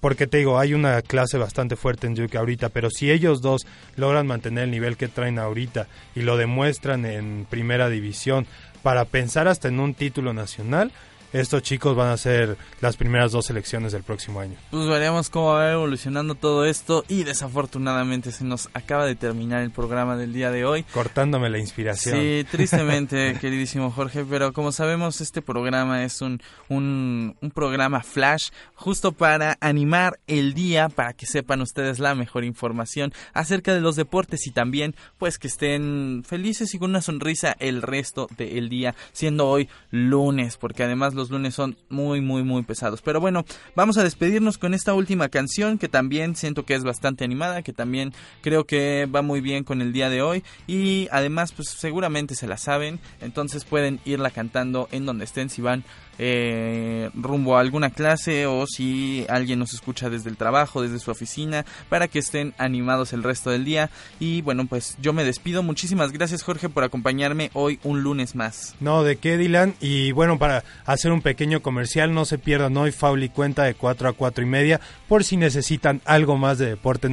porque 0.00 0.26
te 0.26 0.38
digo, 0.38 0.58
hay 0.58 0.74
una 0.74 1.00
clase 1.02 1.38
bastante 1.38 1.76
fuerte 1.76 2.06
en 2.06 2.14
Duke 2.14 2.38
ahorita, 2.38 2.70
pero 2.70 2.90
si 2.90 3.10
ellos 3.10 3.42
dos 3.42 3.66
logran 3.96 4.26
mantener 4.26 4.64
el 4.64 4.70
nivel 4.70 4.96
que 4.96 5.08
traen 5.08 5.38
ahorita 5.38 5.86
y 6.14 6.22
lo 6.22 6.36
demuestran 6.36 7.04
en 7.04 7.46
primera 7.48 7.88
división 7.88 8.46
para 8.82 9.04
pensar 9.04 9.46
hasta 9.46 9.68
en 9.68 9.78
un 9.78 9.94
título 9.94 10.32
nacional, 10.32 10.90
estos 11.32 11.62
chicos 11.62 11.96
van 11.96 12.08
a 12.08 12.16
ser 12.16 12.56
las 12.80 12.96
primeras 12.96 13.32
dos 13.32 13.46
selecciones 13.46 13.92
del 13.92 14.02
próximo 14.02 14.40
año. 14.40 14.56
Pues 14.70 14.88
veremos 14.88 15.30
cómo 15.30 15.54
va 15.54 15.72
evolucionando 15.72 16.34
todo 16.34 16.64
esto 16.64 17.04
y 17.08 17.24
desafortunadamente 17.24 18.32
se 18.32 18.44
nos 18.44 18.68
acaba 18.74 19.06
de 19.06 19.14
terminar 19.14 19.62
el 19.62 19.70
programa 19.70 20.16
del 20.16 20.32
día 20.32 20.50
de 20.50 20.64
hoy. 20.64 20.82
Cortándome 20.84 21.50
la 21.50 21.58
inspiración. 21.58 22.18
Sí, 22.18 22.46
tristemente, 22.50 23.36
queridísimo 23.40 23.90
Jorge, 23.90 24.24
pero 24.24 24.52
como 24.52 24.72
sabemos 24.72 25.20
este 25.20 25.42
programa 25.42 26.04
es 26.04 26.20
un, 26.20 26.40
un, 26.68 27.36
un 27.40 27.50
programa 27.50 28.02
flash 28.02 28.50
justo 28.74 29.12
para 29.12 29.56
animar 29.60 30.18
el 30.26 30.54
día, 30.54 30.88
para 30.88 31.12
que 31.12 31.26
sepan 31.26 31.60
ustedes 31.60 31.98
la 31.98 32.14
mejor 32.14 32.44
información 32.44 33.12
acerca 33.32 33.74
de 33.74 33.80
los 33.80 33.96
deportes 33.96 34.46
y 34.46 34.50
también 34.50 34.94
pues 35.18 35.38
que 35.38 35.48
estén 35.48 36.22
felices 36.26 36.74
y 36.74 36.78
con 36.78 36.90
una 36.90 37.02
sonrisa 37.02 37.56
el 37.58 37.82
resto 37.82 38.28
del 38.36 38.68
día, 38.68 38.94
siendo 39.12 39.48
hoy 39.48 39.68
lunes, 39.90 40.56
porque 40.56 40.84
además 40.84 41.14
los 41.14 41.19
lunes 41.28 41.54
son 41.54 41.76
muy, 41.90 42.22
muy, 42.22 42.42
muy 42.42 42.62
pesados. 42.62 43.02
Pero 43.02 43.20
bueno, 43.20 43.44
vamos 43.76 43.98
a 43.98 44.02
despedirnos 44.02 44.56
con 44.56 44.72
esta 44.72 44.94
última 44.94 45.28
canción 45.28 45.76
que 45.76 45.88
también 45.88 46.36
siento 46.36 46.64
que 46.64 46.74
es 46.74 46.84
bastante 46.84 47.24
animada, 47.24 47.60
que 47.62 47.74
también 47.74 48.14
creo 48.40 48.64
que 48.64 49.06
va 49.14 49.20
muy 49.20 49.42
bien 49.42 49.64
con 49.64 49.82
el 49.82 49.92
día 49.92 50.08
de 50.08 50.22
hoy 50.22 50.42
y 50.66 51.08
además 51.10 51.52
pues 51.52 51.68
seguramente 51.68 52.34
se 52.34 52.46
la 52.46 52.56
saben, 52.56 53.00
entonces 53.20 53.64
pueden 53.64 54.00
irla 54.04 54.30
cantando 54.30 54.88
en 54.92 55.04
donde 55.04 55.24
estén 55.24 55.50
si 55.50 55.60
van 55.60 55.84
eh, 56.22 57.08
rumbo 57.14 57.56
a 57.56 57.60
alguna 57.60 57.88
clase 57.88 58.46
o 58.46 58.66
si 58.66 59.24
alguien 59.30 59.58
nos 59.58 59.72
escucha 59.72 60.10
desde 60.10 60.28
el 60.28 60.36
trabajo, 60.36 60.82
desde 60.82 60.98
su 60.98 61.10
oficina, 61.10 61.64
para 61.88 62.08
que 62.08 62.18
estén 62.18 62.52
animados 62.58 63.14
el 63.14 63.22
resto 63.22 63.50
del 63.50 63.64
día. 63.64 63.88
Y 64.18 64.42
bueno, 64.42 64.66
pues 64.66 64.98
yo 65.00 65.14
me 65.14 65.24
despido. 65.24 65.62
Muchísimas 65.62 66.12
gracias 66.12 66.42
Jorge 66.42 66.68
por 66.68 66.84
acompañarme 66.84 67.50
hoy 67.54 67.78
un 67.84 68.02
lunes 68.02 68.34
más. 68.34 68.74
No, 68.80 69.02
de 69.02 69.16
qué 69.16 69.38
Dylan. 69.38 69.74
Y 69.80 70.12
bueno, 70.12 70.38
para 70.38 70.62
hacer 70.84 71.10
un 71.10 71.22
pequeño 71.22 71.62
comercial, 71.62 72.12
no 72.12 72.26
se 72.26 72.36
pierdan 72.36 72.76
hoy 72.76 72.92
Fauli 72.92 73.30
Cuenta 73.30 73.64
de 73.64 73.74
4 73.74 74.10
a 74.10 74.12
4 74.12 74.44
y 74.44 74.46
media 74.46 74.80
por 75.08 75.24
si 75.24 75.38
necesitan 75.38 76.02
algo 76.04 76.36
más 76.36 76.58
de 76.58 76.66
deporte 76.66 77.08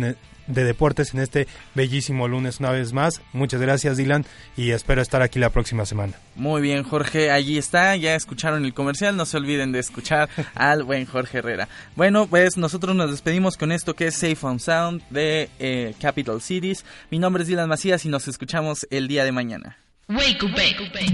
de 0.47 0.63
deportes 0.63 1.13
en 1.13 1.19
este 1.19 1.47
bellísimo 1.75 2.27
lunes 2.27 2.59
una 2.59 2.71
vez 2.71 2.93
más. 2.93 3.21
Muchas 3.33 3.61
gracias 3.61 3.97
Dylan 3.97 4.25
y 4.55 4.71
espero 4.71 5.01
estar 5.01 5.21
aquí 5.21 5.39
la 5.39 5.49
próxima 5.49 5.85
semana. 5.85 6.13
Muy 6.35 6.61
bien 6.61 6.83
Jorge, 6.83 7.31
allí 7.31 7.57
está, 7.57 7.95
ya 7.95 8.15
escucharon 8.15 8.65
el 8.65 8.73
comercial, 8.73 9.15
no 9.15 9.25
se 9.25 9.37
olviden 9.37 9.71
de 9.71 9.79
escuchar 9.79 10.29
al 10.55 10.83
buen 10.83 11.05
Jorge 11.05 11.39
Herrera. 11.39 11.67
Bueno, 11.95 12.27
pues 12.27 12.57
nosotros 12.57 12.95
nos 12.95 13.11
despedimos 13.11 13.57
con 13.57 13.71
esto 13.71 13.95
que 13.95 14.07
es 14.07 14.15
Safe 14.15 14.37
on 14.41 14.59
Sound 14.59 15.01
de 15.09 15.49
eh, 15.59 15.93
Capital 15.99 16.41
Cities. 16.41 16.85
Mi 17.11 17.19
nombre 17.19 17.43
es 17.43 17.49
Dylan 17.49 17.69
Macías 17.69 18.05
y 18.05 18.09
nos 18.09 18.27
escuchamos 18.27 18.87
el 18.89 19.07
día 19.07 19.23
de 19.23 19.31
mañana. 19.31 19.77
Wake 20.09 20.47
¿Te 20.93 21.05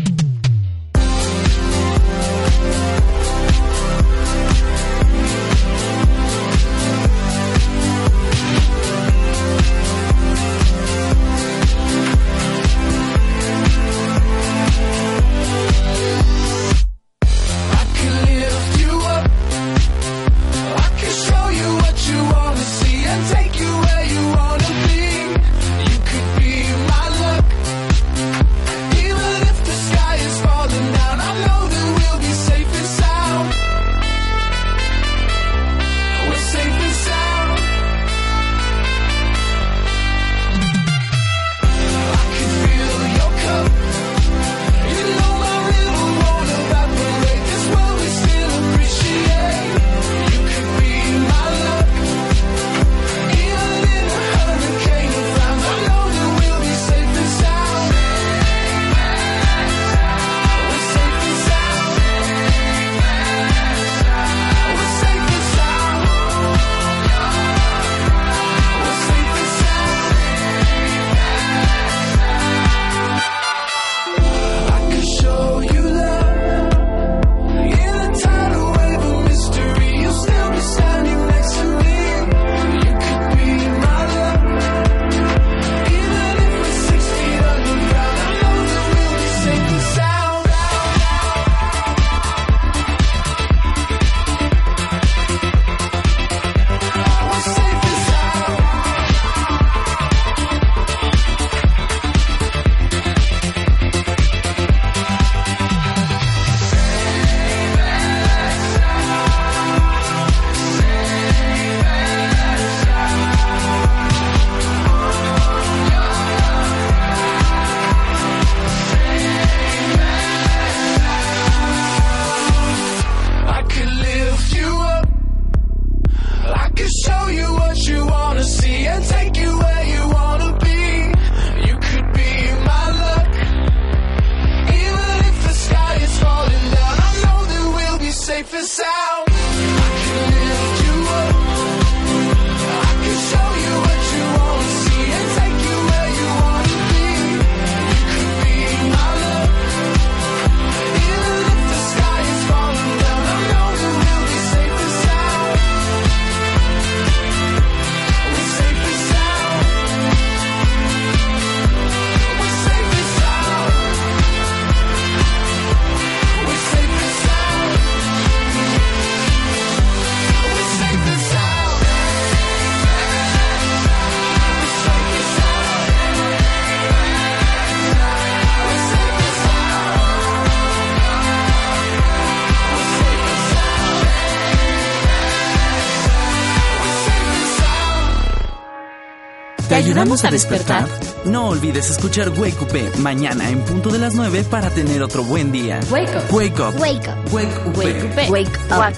ayudamos 190.03 190.25
a 190.25 190.31
despertar? 190.31 190.87
No 191.25 191.47
olvides 191.47 191.89
escuchar 191.89 192.29
Wake 192.37 192.61
Up 192.61 192.99
mañana 192.99 193.49
en 193.49 193.61
punto 193.61 193.89
de 193.89 193.99
las 193.99 194.15
9 194.15 194.43
para 194.49 194.69
tener 194.69 195.01
otro 195.01 195.23
buen 195.23 195.51
día. 195.51 195.79
Wake 195.89 196.09
up. 196.09 196.33
Wake 196.33 196.59
up. 196.59 196.79
Wake 196.81 197.07
up. 197.07 197.33
Wake 197.33 197.47
up. 197.55 197.77
Wake 197.77 197.99
up. 198.03 198.29
Wake 198.29 198.49
up. 198.69 198.89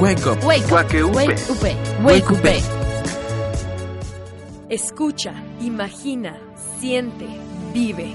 Wake 0.00 0.26
up. 0.26 0.44
Wake 0.44 0.72
up. 0.72 0.72
Wake 0.72 0.72
up. 0.72 1.14
Wake 1.14 1.40
up. 1.50 2.04
Wake 2.04 2.30
up. 2.30 2.44
Escucha, 4.68 5.34
imagina, 5.60 6.36
siente, 6.80 7.26
vive. 7.72 8.14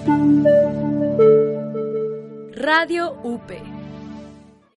Radio 2.56 3.12
UP 3.24 3.79